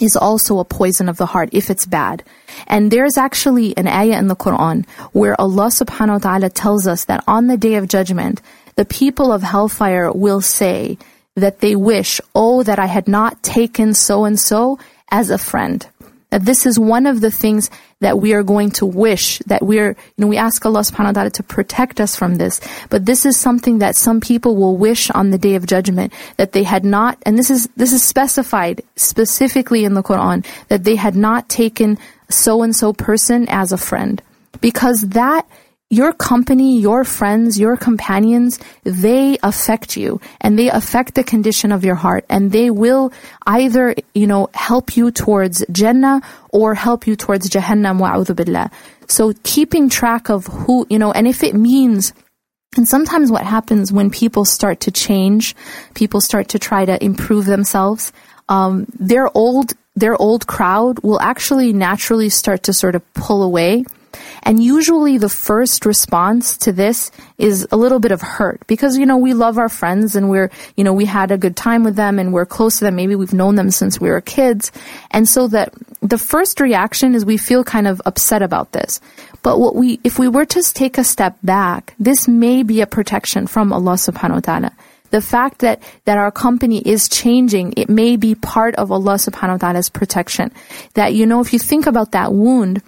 [0.00, 2.24] is also a poison of the heart if it's bad.
[2.66, 7.04] And there's actually an ayah in the Quran where Allah subhanahu wa ta'ala tells us
[7.06, 8.40] that on the day of judgment,
[8.76, 10.98] the people of hellfire will say
[11.36, 14.78] that they wish, oh, that I had not taken so and so
[15.10, 15.86] as a friend.
[16.32, 17.68] That this is one of the things
[18.00, 21.28] that we are going to wish that we're, you know, we ask Allah subhanahu wa
[21.28, 22.58] ta'ala to protect us from this.
[22.88, 26.52] But this is something that some people will wish on the day of judgment that
[26.52, 30.96] they had not, and this is, this is specified specifically in the Quran, that they
[30.96, 31.98] had not taken
[32.30, 34.22] so and so person as a friend.
[34.62, 35.46] Because that
[35.92, 41.84] your company, your friends, your companions, they affect you and they affect the condition of
[41.84, 43.12] your heart and they will
[43.44, 48.70] either, you know, help you towards Jannah or help you towards Jahannam wa'udhu billah.
[49.06, 52.14] So keeping track of who, you know, and if it means
[52.74, 55.54] and sometimes what happens when people start to change,
[55.92, 58.14] people start to try to improve themselves,
[58.48, 63.84] um, their old, their old crowd will actually naturally start to sort of pull away
[64.42, 69.06] and usually the first response to this is a little bit of hurt because, you
[69.06, 71.96] know, we love our friends and we're, you know, we had a good time with
[71.96, 72.96] them and we're close to them.
[72.96, 74.72] Maybe we've known them since we were kids.
[75.10, 79.00] And so that the first reaction is we feel kind of upset about this.
[79.42, 82.86] But what we, if we were to take a step back, this may be a
[82.86, 84.72] protection from Allah subhanahu wa ta'ala
[85.12, 89.50] the fact that, that our company is changing, it may be part of Allah subhanahu
[89.50, 90.50] wa ta'ala's protection.
[90.94, 92.82] That, you know, if you think about that wound,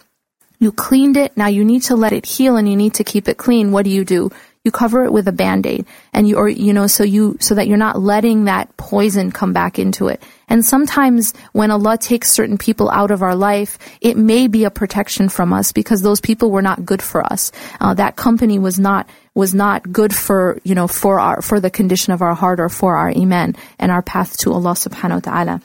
[0.64, 1.36] you cleaned it.
[1.36, 3.70] Now you need to let it heal and you need to keep it clean.
[3.70, 4.30] What do you do?
[4.64, 7.68] You cover it with a band-aid and you, or, you know, so you, so that
[7.68, 10.22] you're not letting that poison come back into it.
[10.48, 14.70] And sometimes when Allah takes certain people out of our life, it may be a
[14.70, 17.52] protection from us because those people were not good for us.
[17.78, 21.68] Uh, that company was not, was not good for, you know, for our, for the
[21.68, 25.32] condition of our heart or for our iman and our path to Allah subhanahu wa
[25.32, 25.60] ta'ala.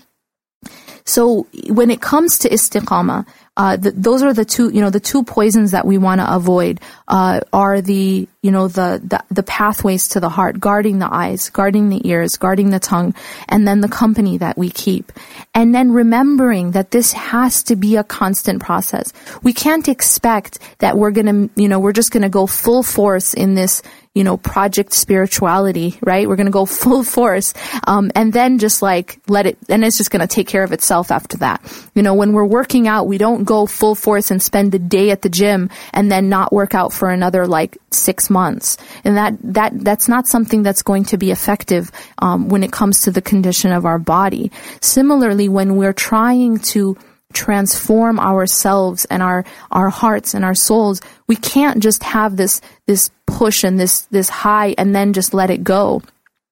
[1.05, 3.25] So when it comes to istiqamah,
[3.59, 6.33] uh, the, those are the two, you know, the two poisons that we want to
[6.33, 11.13] avoid uh, are the, you know, the, the the pathways to the heart, guarding the
[11.13, 13.13] eyes, guarding the ears, guarding the tongue,
[13.49, 15.11] and then the company that we keep,
[15.53, 19.11] and then remembering that this has to be a constant process.
[19.43, 23.55] We can't expect that we're gonna, you know, we're just gonna go full force in
[23.55, 23.81] this
[24.15, 26.27] you know, project spirituality, right?
[26.27, 27.53] We're going to go full force.
[27.85, 30.71] Um, and then just like let it, and it's just going to take care of
[30.71, 31.61] itself after that.
[31.93, 35.11] You know, when we're working out, we don't go full force and spend the day
[35.11, 38.77] at the gym and then not work out for another like six months.
[39.03, 43.01] And that, that, that's not something that's going to be effective, um, when it comes
[43.01, 44.51] to the condition of our body.
[44.81, 46.97] Similarly, when we're trying to
[47.33, 51.01] transform ourselves and our, our hearts and our souls.
[51.27, 55.49] We can't just have this, this push and this, this high and then just let
[55.49, 56.01] it go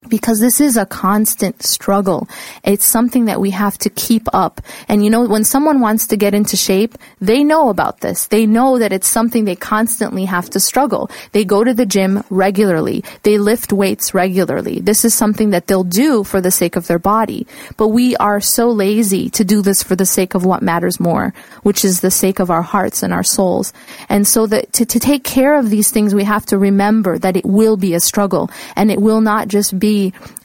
[0.09, 2.27] because this is a constant struggle.
[2.63, 4.61] It's something that we have to keep up.
[4.87, 8.27] And you know, when someone wants to get into shape, they know about this.
[8.27, 11.09] They know that it's something they constantly have to struggle.
[11.31, 13.03] They go to the gym regularly.
[13.23, 14.79] They lift weights regularly.
[14.79, 17.47] This is something that they'll do for the sake of their body.
[17.75, 21.33] But we are so lazy to do this for the sake of what matters more,
[21.63, 23.73] which is the sake of our hearts and our souls.
[24.09, 27.35] And so that to, to take care of these things, we have to remember that
[27.35, 29.96] it will be a struggle and it will not just be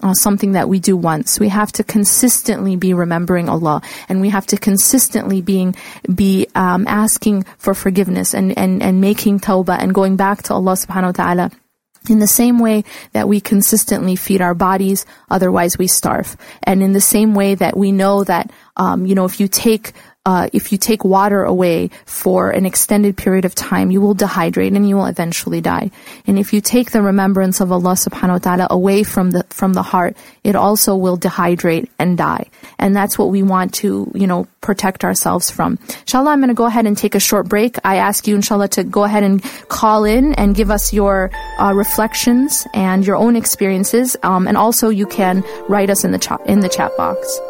[0.02, 1.40] uh, something that we do once.
[1.40, 5.74] We have to consistently be remembering Allah, and we have to consistently being
[6.12, 10.74] be um, asking for forgiveness and, and and making tawbah and going back to Allah
[10.74, 11.46] Subhanahu wa Taala.
[12.10, 16.36] In the same way that we consistently feed our bodies, otherwise we starve.
[16.64, 19.92] And in the same way that we know that, um, you know, if you take
[20.24, 24.74] uh, if you take water away for an extended period of time, you will dehydrate
[24.76, 25.90] and you will eventually die.
[26.26, 29.72] And if you take the remembrance of Allah subhanahu wa ta'ala away from the, from
[29.72, 32.46] the heart, it also will dehydrate and die.
[32.78, 35.78] And that's what we want to, you know, protect ourselves from.
[36.02, 37.76] Inshallah, I'm going to go ahead and take a short break.
[37.84, 41.72] I ask you, inshallah, to go ahead and call in and give us your uh,
[41.74, 44.16] reflections and your own experiences.
[44.22, 47.40] Um, and also you can write us in the chat, in the chat box.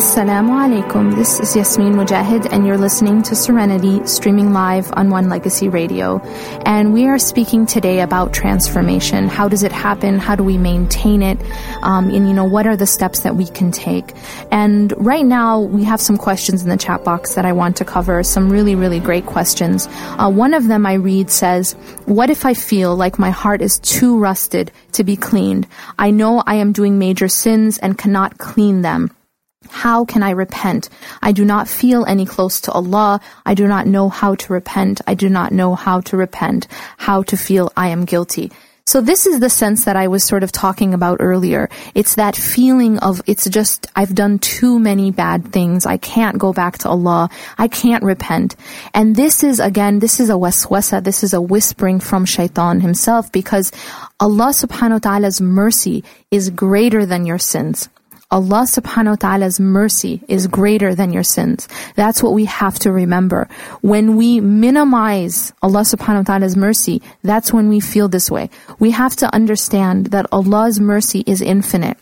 [0.00, 1.14] Assalamu alaikum.
[1.14, 6.20] This is Yasmin Mogahed, and you're listening to Serenity, streaming live on One Legacy Radio.
[6.64, 9.28] And we are speaking today about transformation.
[9.28, 10.18] How does it happen?
[10.18, 11.38] How do we maintain it?
[11.82, 14.14] Um, and, you know, what are the steps that we can take?
[14.50, 17.84] And right now, we have some questions in the chat box that I want to
[17.84, 18.22] cover.
[18.22, 19.86] Some really, really great questions.
[20.16, 21.74] Uh, one of them I read says,
[22.06, 25.66] What if I feel like my heart is too rusted to be cleaned?
[25.98, 29.14] I know I am doing major sins and cannot clean them.
[29.70, 30.88] How can I repent?
[31.22, 33.20] I do not feel any close to Allah.
[33.46, 35.00] I do not know how to repent.
[35.06, 36.66] I do not know how to repent,
[36.98, 38.52] how to feel I am guilty.
[38.90, 41.68] So this is the sense that I was sort of talking about earlier.
[41.94, 45.86] It's that feeling of, it's just, I've done too many bad things.
[45.86, 47.30] I can't go back to Allah.
[47.56, 48.56] I can't repent.
[48.92, 51.04] And this is, again, this is a waswasa.
[51.04, 53.70] This is a whispering from shaitan himself because
[54.18, 56.02] Allah subhanahu wa ta'ala's mercy
[56.32, 57.88] is greater than your sins.
[58.30, 61.66] Allah subhanahu wa ta'ala's mercy is greater than your sins.
[61.96, 63.48] That's what we have to remember.
[63.80, 68.50] When we minimize Allah subhanahu wa ta'ala's mercy, that's when we feel this way.
[68.78, 71.98] We have to understand that Allah's mercy is infinite.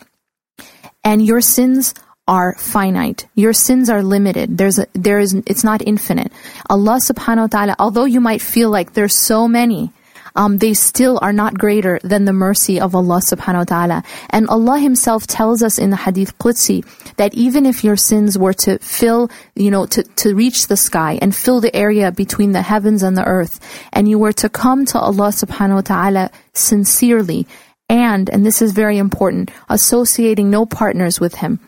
[1.03, 1.95] And your sins
[2.27, 3.25] are finite.
[3.33, 4.55] Your sins are limited.
[4.55, 6.31] There's a, there is, it's not infinite.
[6.69, 9.91] Allah subhanahu wa ta'ala, although you might feel like there's so many,
[10.39, 14.03] um, they still are not greater than the mercy of Allah subhanahu wa ta'ala.
[14.29, 16.85] And Allah Himself tells us in the Hadith Qudsi
[17.17, 21.19] that even if your sins were to fill, you know, to, to reach the sky
[21.21, 23.59] and fill the area between the heavens and the earth,
[23.91, 27.45] and you were to come to Allah subhanahu wa ta'ala sincerely,
[27.89, 31.59] and, and this is very important, associating no partners with Him,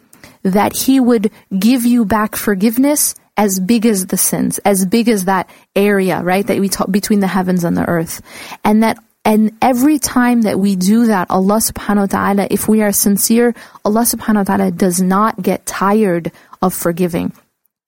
[0.43, 5.25] that He would give you back forgiveness as big as the sins, as big as
[5.25, 8.21] that area, right, that we talk between the heavens and the earth.
[8.63, 12.83] And that and every time that we do that, Allah subhanahu wa ta'ala, if we
[12.83, 16.31] are sincere, Allah subhanahu wa ta'ala does not get tired
[16.61, 17.33] of forgiving.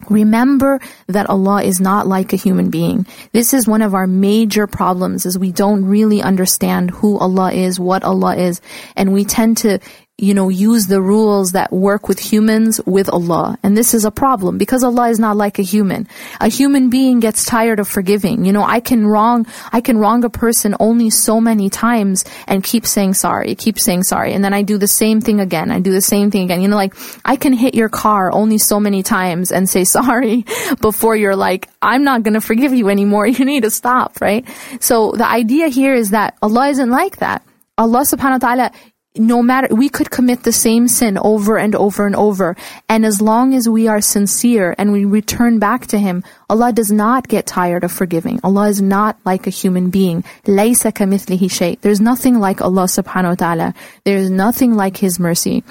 [0.09, 3.05] Remember that Allah is not like a human being.
[3.31, 7.79] This is one of our major problems is we don't really understand who Allah is,
[7.79, 8.61] what Allah is,
[8.95, 9.79] and we tend to
[10.19, 13.57] you know, use the rules that work with humans with Allah.
[13.63, 16.07] And this is a problem because Allah is not like a human.
[16.39, 18.45] A human being gets tired of forgiving.
[18.45, 22.63] You know, I can wrong, I can wrong a person only so many times and
[22.63, 24.33] keep saying sorry, keep saying sorry.
[24.33, 25.71] And then I do the same thing again.
[25.71, 26.61] I do the same thing again.
[26.61, 26.93] You know, like
[27.25, 30.45] I can hit your car only so many times and say sorry
[30.79, 33.27] before you're like, I'm not going to forgive you anymore.
[33.33, 34.45] You need to stop, right?
[34.79, 37.41] So the idea here is that Allah isn't like that.
[37.79, 38.71] Allah subhanahu wa ta'ala
[39.18, 42.56] no matter, we could commit the same sin over and over and over.
[42.88, 46.92] And as long as we are sincere and we return back to Him, Allah does
[46.92, 48.40] not get tired of forgiving.
[48.44, 50.22] Allah is not like a human being.
[50.44, 53.74] لَيْسَ كَمِثْلِهِ شَيْءٍ There's nothing like Allah subhanahu wa ta'ala.
[54.04, 55.64] There's nothing like His mercy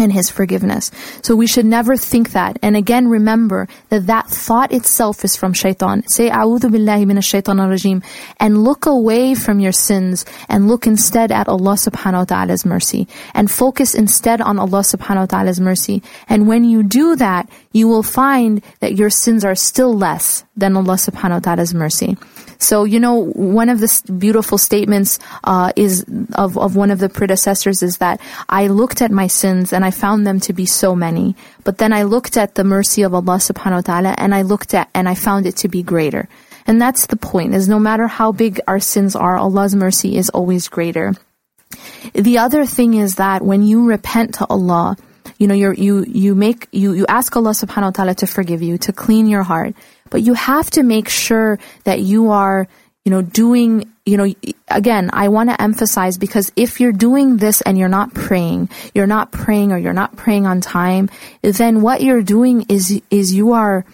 [0.00, 0.90] and his forgiveness.
[1.22, 2.58] So we should never think that.
[2.62, 6.08] And again, remember that that thought itself is from shaitan.
[6.08, 8.02] Say, A'udhu billahi minash shaitan rajim
[8.38, 13.06] and look away from your sins and look instead at Allah subhanahu wa ta'ala's mercy
[13.34, 16.02] and focus instead on Allah subhanahu wa ta'ala's mercy.
[16.28, 20.76] And when you do that, you will find that your sins are still less than
[20.76, 22.16] Allah subhanahu wa ta'ala's mercy.
[22.60, 23.88] So, you know, one of the
[24.18, 26.04] beautiful statements uh, is
[26.34, 29.90] of, of one of the predecessors is that I looked at my sins and I
[29.90, 31.36] found them to be so many.
[31.64, 34.74] But then I looked at the mercy of Allah subhanahu wa ta'ala and I looked
[34.74, 36.28] at and I found it to be greater.
[36.66, 40.28] And that's the point, is no matter how big our sins are, Allah's mercy is
[40.28, 41.14] always greater.
[42.12, 44.96] The other thing is that when you repent to Allah,
[45.38, 48.60] you know, you you, you make, you, you ask Allah subhanahu wa ta'ala to forgive
[48.60, 49.74] you, to clean your heart.
[50.10, 52.68] But you have to make sure that you are,
[53.04, 54.34] you know, doing, you know,
[54.68, 59.06] again, I want to emphasize because if you're doing this and you're not praying, you're
[59.06, 61.10] not praying or you're not praying on time,
[61.42, 63.84] then what you're doing is, is you are,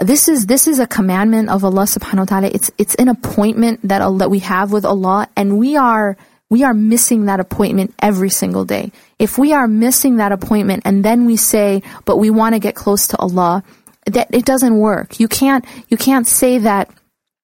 [0.00, 2.46] this is this is a commandment of Allah subhanahu wa ta'ala.
[2.54, 6.16] It's it's an appointment that that we have with Allah and we are
[6.50, 8.92] we are missing that appointment every single day.
[9.18, 12.74] If we are missing that appointment and then we say, but we want to get
[12.74, 13.62] close to Allah,
[14.14, 15.20] that it doesn't work.
[15.20, 16.90] You can't, you can't say that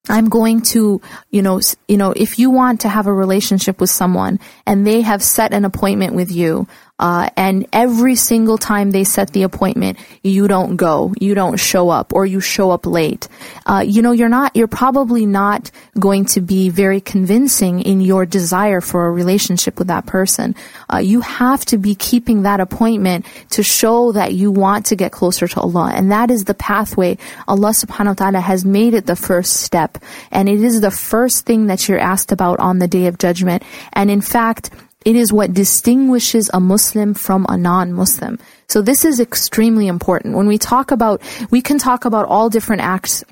[0.07, 1.01] I'm going to,
[1.31, 5.01] you know, you know, if you want to have a relationship with someone and they
[5.01, 6.67] have set an appointment with you,
[6.97, 11.89] uh, and every single time they set the appointment, you don't go, you don't show
[11.89, 13.27] up, or you show up late.
[13.65, 18.25] Uh, you know, you're not, you're probably not going to be very convincing in your
[18.25, 20.55] desire for a relationship with that person.
[20.91, 25.11] Uh, you have to be keeping that appointment to show that you want to get
[25.11, 25.91] closer to Allah.
[25.93, 27.17] And that is the pathway.
[27.45, 29.97] Allah subhanahu wa ta'ala has made it the first step.
[30.31, 33.63] And it is the first thing that you're asked about on the day of judgment.
[33.91, 34.69] And in fact,
[35.05, 38.39] It is what distinguishes a Muslim from a non-Muslim.
[38.67, 40.35] So this is extremely important.
[40.35, 43.23] When we talk about, we can talk about all different acts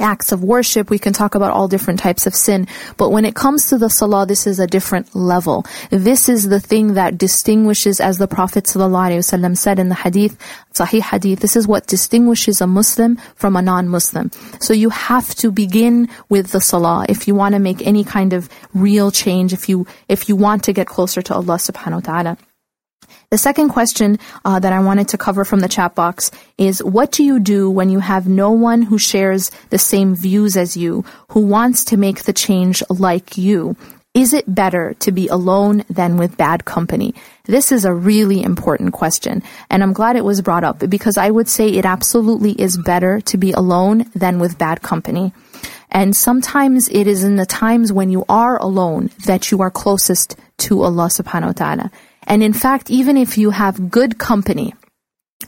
[0.00, 0.90] acts of worship.
[0.90, 2.66] We can talk about all different types of sin.
[2.96, 5.64] But when it comes to the salah, this is a different level.
[5.90, 10.36] This is the thing that distinguishes, as the Prophet ﷺ said in the hadith,
[10.74, 14.30] Sahih hadith, this is what distinguishes a Muslim from a non-Muslim.
[14.60, 18.32] So you have to begin with the salah if you want to make any kind
[18.32, 22.12] of real change, if you, if you want to get closer to Allah subhanahu wa
[22.12, 22.38] ta'ala.
[23.30, 27.12] The second question uh, that I wanted to cover from the chat box is what
[27.12, 31.04] do you do when you have no one who shares the same views as you,
[31.32, 33.76] who wants to make the change like you?
[34.14, 37.14] Is it better to be alone than with bad company?
[37.44, 41.30] This is a really important question, and I'm glad it was brought up because I
[41.30, 45.34] would say it absolutely is better to be alone than with bad company.
[45.90, 50.36] And sometimes it is in the times when you are alone that you are closest
[50.64, 51.90] to Allah subhanahu wa ta'ala.
[52.28, 54.74] And in fact, even if you have good company,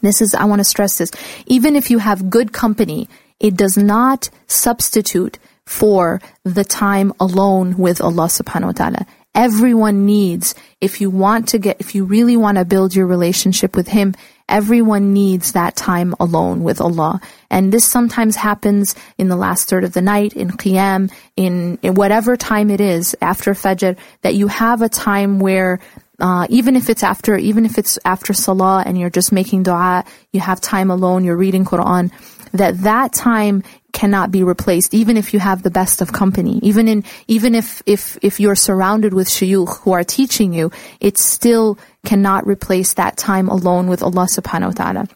[0.01, 1.13] this is, I want to stress this,
[1.47, 3.09] even if you have good company,
[3.39, 9.07] it does not substitute for the time alone with Allah subhanahu wa ta'ala.
[9.35, 13.77] Everyone needs, if you want to get, if you really want to build your relationship
[13.77, 14.15] with Him,
[14.49, 17.21] everyone needs that time alone with Allah.
[17.51, 21.95] And this sometimes happens in the last third of the night, in Qiyam, in, in
[21.95, 25.79] whatever time it is after Fajr, that you have a time where
[26.21, 30.05] uh, even if it's after, even if it's after salah and you're just making dua,
[30.33, 32.13] you have time alone, you're reading Quran,
[32.53, 33.63] that that time
[33.93, 36.61] cannot be replaced, even if you have the best of company.
[36.63, 41.19] Even in, even if, if, if you're surrounded with shuyukh who are teaching you, it
[41.19, 45.09] still cannot replace that time alone with Allah subhanahu wa ta'ala.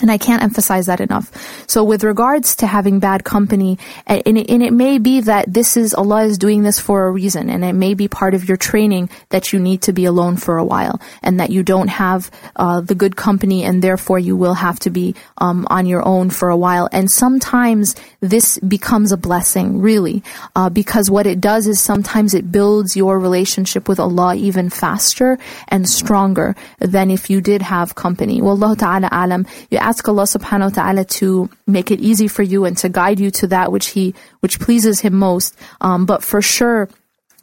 [0.00, 1.30] And I can't emphasize that enough.
[1.68, 5.76] So with regards to having bad company, and it, and it, may be that this
[5.76, 8.56] is, Allah is doing this for a reason, and it may be part of your
[8.56, 12.30] training that you need to be alone for a while, and that you don't have
[12.56, 16.30] uh, the good company, and therefore you will have to be um, on your own
[16.30, 16.88] for a while.
[16.90, 20.24] And sometimes this becomes a blessing, really,
[20.56, 25.38] uh, because what it does is sometimes it builds your relationship with Allah even faster
[25.68, 28.40] and stronger than if you did have company.
[28.40, 29.46] Wallahu ta'ala alam.
[29.82, 33.30] Ask Allah subhanahu wa ta'ala to make it easy for you and to guide you
[33.42, 35.56] to that which He, which pleases Him most.
[35.80, 36.88] Um, but for sure,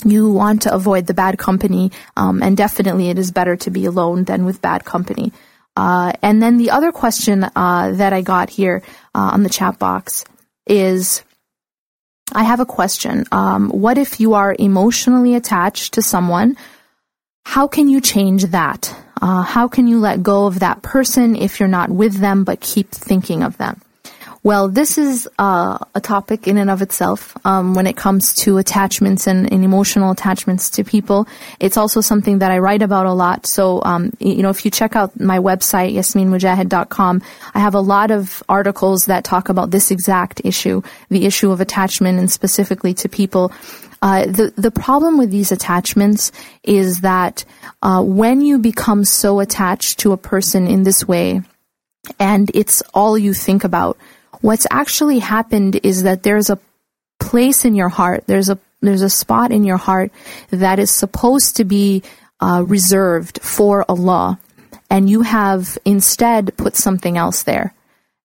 [0.06, 3.86] you want to avoid the bad company, um, and definitely it is better to be
[3.86, 5.34] alone than with bad company.
[5.76, 8.82] Uh, and then the other question uh, that I got here
[9.14, 10.26] uh, on the chat box
[10.66, 11.24] is,
[12.34, 13.26] I have a question.
[13.32, 16.58] Um, what if you are emotionally attached to someone?
[17.46, 18.94] How can you change that?
[19.22, 22.60] Uh, how can you let go of that person if you're not with them but
[22.60, 23.82] keep thinking of them?
[24.42, 28.58] Well, this is uh, a topic in and of itself um, when it comes to
[28.58, 31.28] attachments and, and, emotional attachments to people.
[31.60, 33.46] It's also something that I write about a lot.
[33.46, 37.22] So, um, you know, if you check out my website, yasminmogahed.com,
[37.54, 41.60] I have a lot of articles that talk about this exact issue, the issue of
[41.60, 43.52] attachment and specifically to people.
[44.02, 46.32] Uh, the the problem with these attachments
[46.64, 47.44] is that
[47.82, 51.42] uh, when you become so attached to a person in this way,
[52.20, 53.98] and it's all you think about,
[54.42, 56.60] what's actually happened is that there's a
[57.20, 60.12] place in your heart, there's a there's a spot in your heart
[60.52, 62.02] that is supposed to be
[62.40, 64.40] uh, reserved for Allah,
[64.90, 67.74] and you have instead put something else there.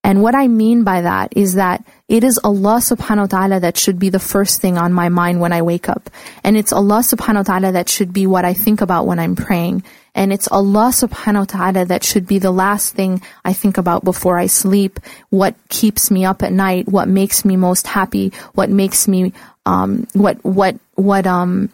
[0.04, 3.78] And what I mean by that is that it is Allah subhanahu wa ta'ala that
[3.78, 6.10] should be the first thing on my mind when I wake up.
[6.44, 9.34] And it's Allah subhanahu wa ta'ala that should be what I think about when I'm
[9.34, 9.82] praying.
[10.14, 14.04] And it's Allah subhanahu wa ta'ala that should be the last thing I think about
[14.04, 15.00] before I sleep.
[15.30, 19.32] What keeps me up at night, what makes me most happy, what makes me,
[19.64, 21.70] um, what, what, what, um,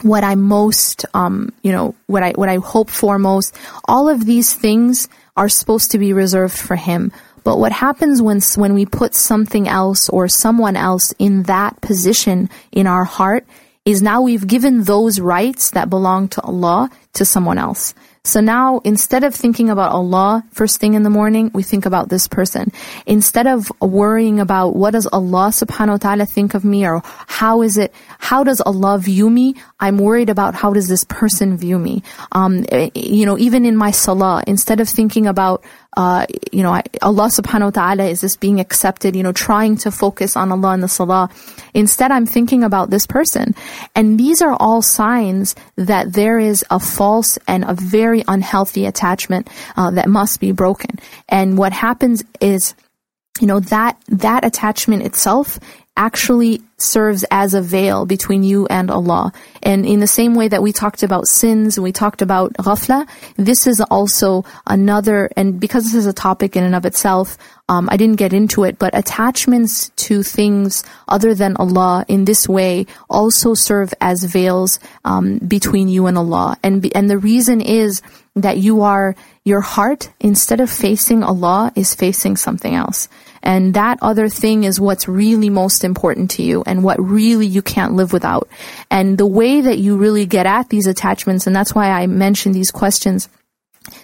[0.00, 3.54] what I most, um, you know, what I, what I hope for most.
[3.84, 7.12] All of these things are supposed to be reserved for Him.
[7.46, 12.50] But what happens when, when we put something else or someone else in that position
[12.72, 13.46] in our heart
[13.84, 17.94] is now we've given those rights that belong to Allah to someone else.
[18.24, 22.08] So now instead of thinking about Allah first thing in the morning, we think about
[22.08, 22.72] this person.
[23.06, 27.62] Instead of worrying about what does Allah subhanahu wa ta'ala think of me or how
[27.62, 29.54] is it, how does Allah view me?
[29.78, 32.02] I'm worried about how does this person view me.
[32.32, 35.64] Um, eh, you know, even in my salah, instead of thinking about
[35.96, 39.16] uh, you know, Allah subhanahu wa ta'ala, is this being accepted?
[39.16, 41.30] You know, trying to focus on Allah in the salah.
[41.72, 43.54] Instead, I'm thinking about this person.
[43.94, 49.48] And these are all signs that there is a false and a very unhealthy attachment
[49.76, 50.98] uh, that must be broken.
[51.30, 52.74] And what happens is,
[53.40, 55.58] you know, that, that attachment itself
[55.96, 59.32] actually serves as a veil between you and Allah.
[59.62, 63.08] And in the same way that we talked about sins, and we talked about ghafla,
[63.36, 67.38] this is also another, and because this is a topic in and of itself,
[67.68, 72.48] um, I didn't get into it, but attachments to things other than Allah in this
[72.48, 76.56] way also serve as veils um, between you and Allah.
[76.62, 78.02] And, and the reason is
[78.36, 83.08] that you are, your heart, instead of facing Allah, is facing something else.
[83.42, 87.62] And that other thing is what's really most important to you and what really you
[87.62, 88.48] can't live without.
[88.90, 92.54] And the way that you really get at these attachments, and that's why I mentioned
[92.54, 93.28] these questions,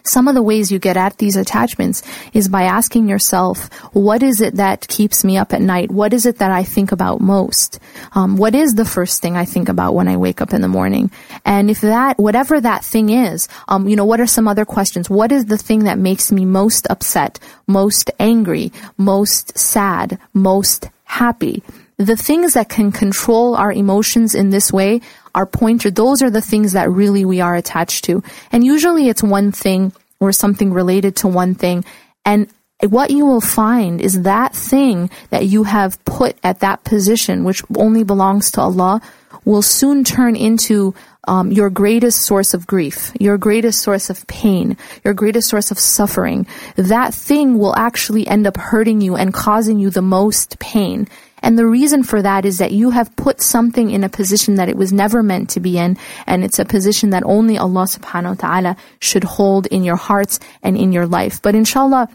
[0.05, 2.03] some of the ways you get at these attachments
[2.33, 5.91] is by asking yourself, what is it that keeps me up at night?
[5.91, 7.79] What is it that I think about most?
[8.13, 10.69] Um, what is the first thing I think about when I wake up in the
[10.69, 11.11] morning?
[11.45, 15.09] And if that, whatever that thing is, um, you know, what are some other questions?
[15.09, 21.63] What is the thing that makes me most upset, most angry, most sad, most happy?
[21.99, 25.01] The things that can control our emotions in this way
[25.35, 28.23] our pointer, those are the things that really we are attached to.
[28.51, 31.85] And usually it's one thing or something related to one thing.
[32.25, 32.49] And
[32.81, 37.63] what you will find is that thing that you have put at that position, which
[37.77, 39.01] only belongs to Allah,
[39.45, 40.95] will soon turn into
[41.29, 45.79] um, your greatest source of grief, your greatest source of pain, your greatest source of
[45.79, 46.47] suffering.
[46.77, 51.09] That thing will actually end up hurting you and causing you the most pain.
[51.43, 54.69] And the reason for that is that you have put something in a position that
[54.69, 58.39] it was never meant to be in, and it's a position that only Allah subhanahu
[58.39, 61.43] wa ta'ala should hold in your hearts and in your life.
[61.43, 62.09] But inshallah,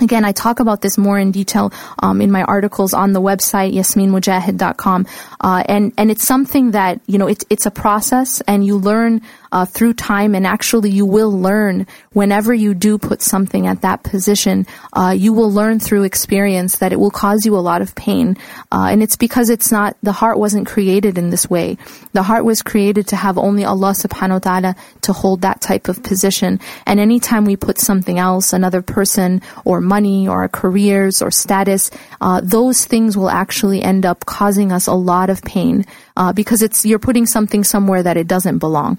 [0.00, 1.72] Again, I talk about this more in detail
[2.02, 5.06] um, in my articles on the website yasminmogahed.com,
[5.40, 9.20] uh, and and it's something that you know it's it's a process, and you learn
[9.52, 14.02] uh, through time, and actually you will learn whenever you do put something at that
[14.02, 14.66] position.
[14.94, 18.38] Uh, you will learn through experience that it will cause you a lot of pain,
[18.72, 21.76] uh, and it's because it's not the heart wasn't created in this way.
[22.12, 25.88] The heart was created to have only Allah Subhanahu wa Taala to hold that type
[25.88, 31.20] of position, and anytime we put something else, another person or money or our careers
[31.20, 35.84] or status, uh, those things will actually end up causing us a lot of pain
[36.16, 38.98] uh, because it's you're putting something somewhere that it doesn't belong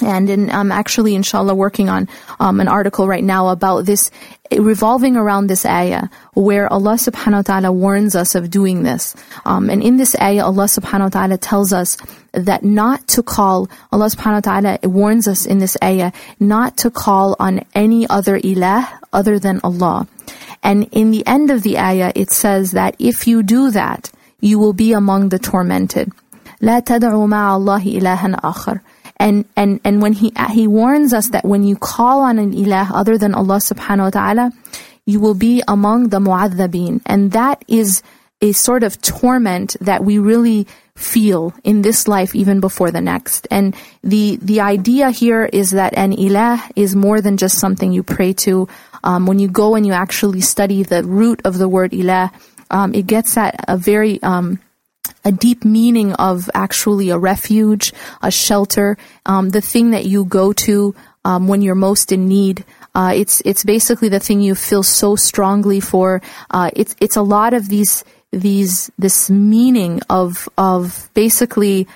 [0.00, 4.12] And in, I'm actually, inshallah, working on um, an article right now about this,
[4.52, 6.04] revolving around this ayah,
[6.34, 9.16] where Allah subhanahu wa ta'ala warns us of doing this.
[9.44, 11.96] Um, and in this ayah, Allah subhanahu wa ta'ala tells us
[12.32, 16.90] that not to call, Allah subhanahu wa ta'ala warns us in this ayah, not to
[16.90, 20.06] call on any other ilah other than Allah.
[20.62, 24.60] And in the end of the ayah, it says that if you do that, you
[24.60, 26.12] will be among the tormented.
[26.60, 28.80] لا تدعوا مع الله إلها آخر
[29.23, 32.91] and, and, and when he, he warns us that when you call on an ilah
[32.91, 34.51] other than Allah subhanahu wa ta'ala,
[35.05, 37.01] you will be among the mu'adhabin.
[37.05, 38.03] And that is
[38.41, 40.67] a sort of torment that we really
[40.97, 43.47] feel in this life even before the next.
[43.49, 48.03] And the, the idea here is that an ilah is more than just something you
[48.03, 48.67] pray to.
[49.05, 52.29] Um, when you go and you actually study the root of the word ilah,
[52.69, 54.59] um, it gets at a very, um,
[55.25, 60.53] a deep meaning of actually a refuge, a shelter, um, the thing that you go
[60.53, 60.95] to
[61.25, 62.65] um, when you're most in need.
[62.95, 66.21] Uh, it's it's basically the thing you feel so strongly for.
[66.51, 71.87] Uh, it's it's a lot of these these this meaning of of basically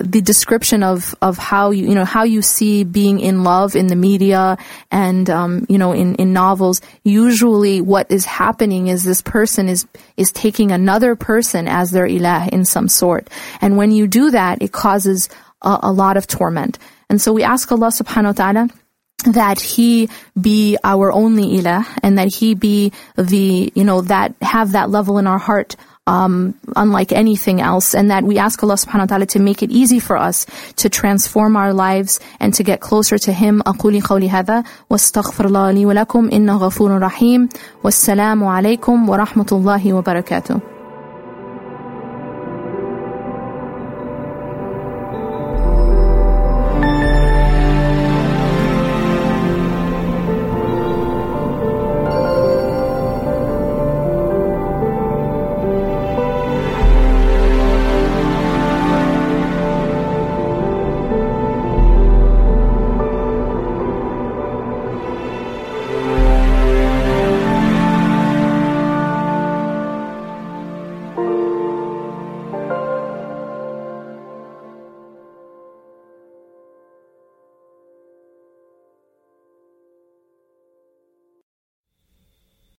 [0.00, 3.86] the description of of how you you know how you see being in love in
[3.88, 4.56] the media
[4.90, 6.80] and um, you know in in novels.
[7.04, 9.86] Usually what is happening is this person is
[10.16, 13.28] is taking another person as their ilah in some sort.
[13.60, 15.28] And when you do that it causes
[15.62, 16.78] a, a lot of torment.
[17.10, 18.68] And so we ask Allah subhanahu wa ta'ala
[19.24, 20.08] that he
[20.40, 25.18] be our only ilah and that he be the you know that have that level
[25.18, 25.76] in our heart
[26.07, 29.71] um, unlike anything else, and that we ask Allah subhanahu wa ta'ala to make it
[29.71, 30.45] easy for us
[30.75, 33.61] to transform our lives and to get closer to Him.
[33.61, 37.49] أقول قولي هذا واستغفر الله لي ولكم إنه غفور رحيم
[37.83, 40.59] والسلام عليكم ورحمة الله وبركاته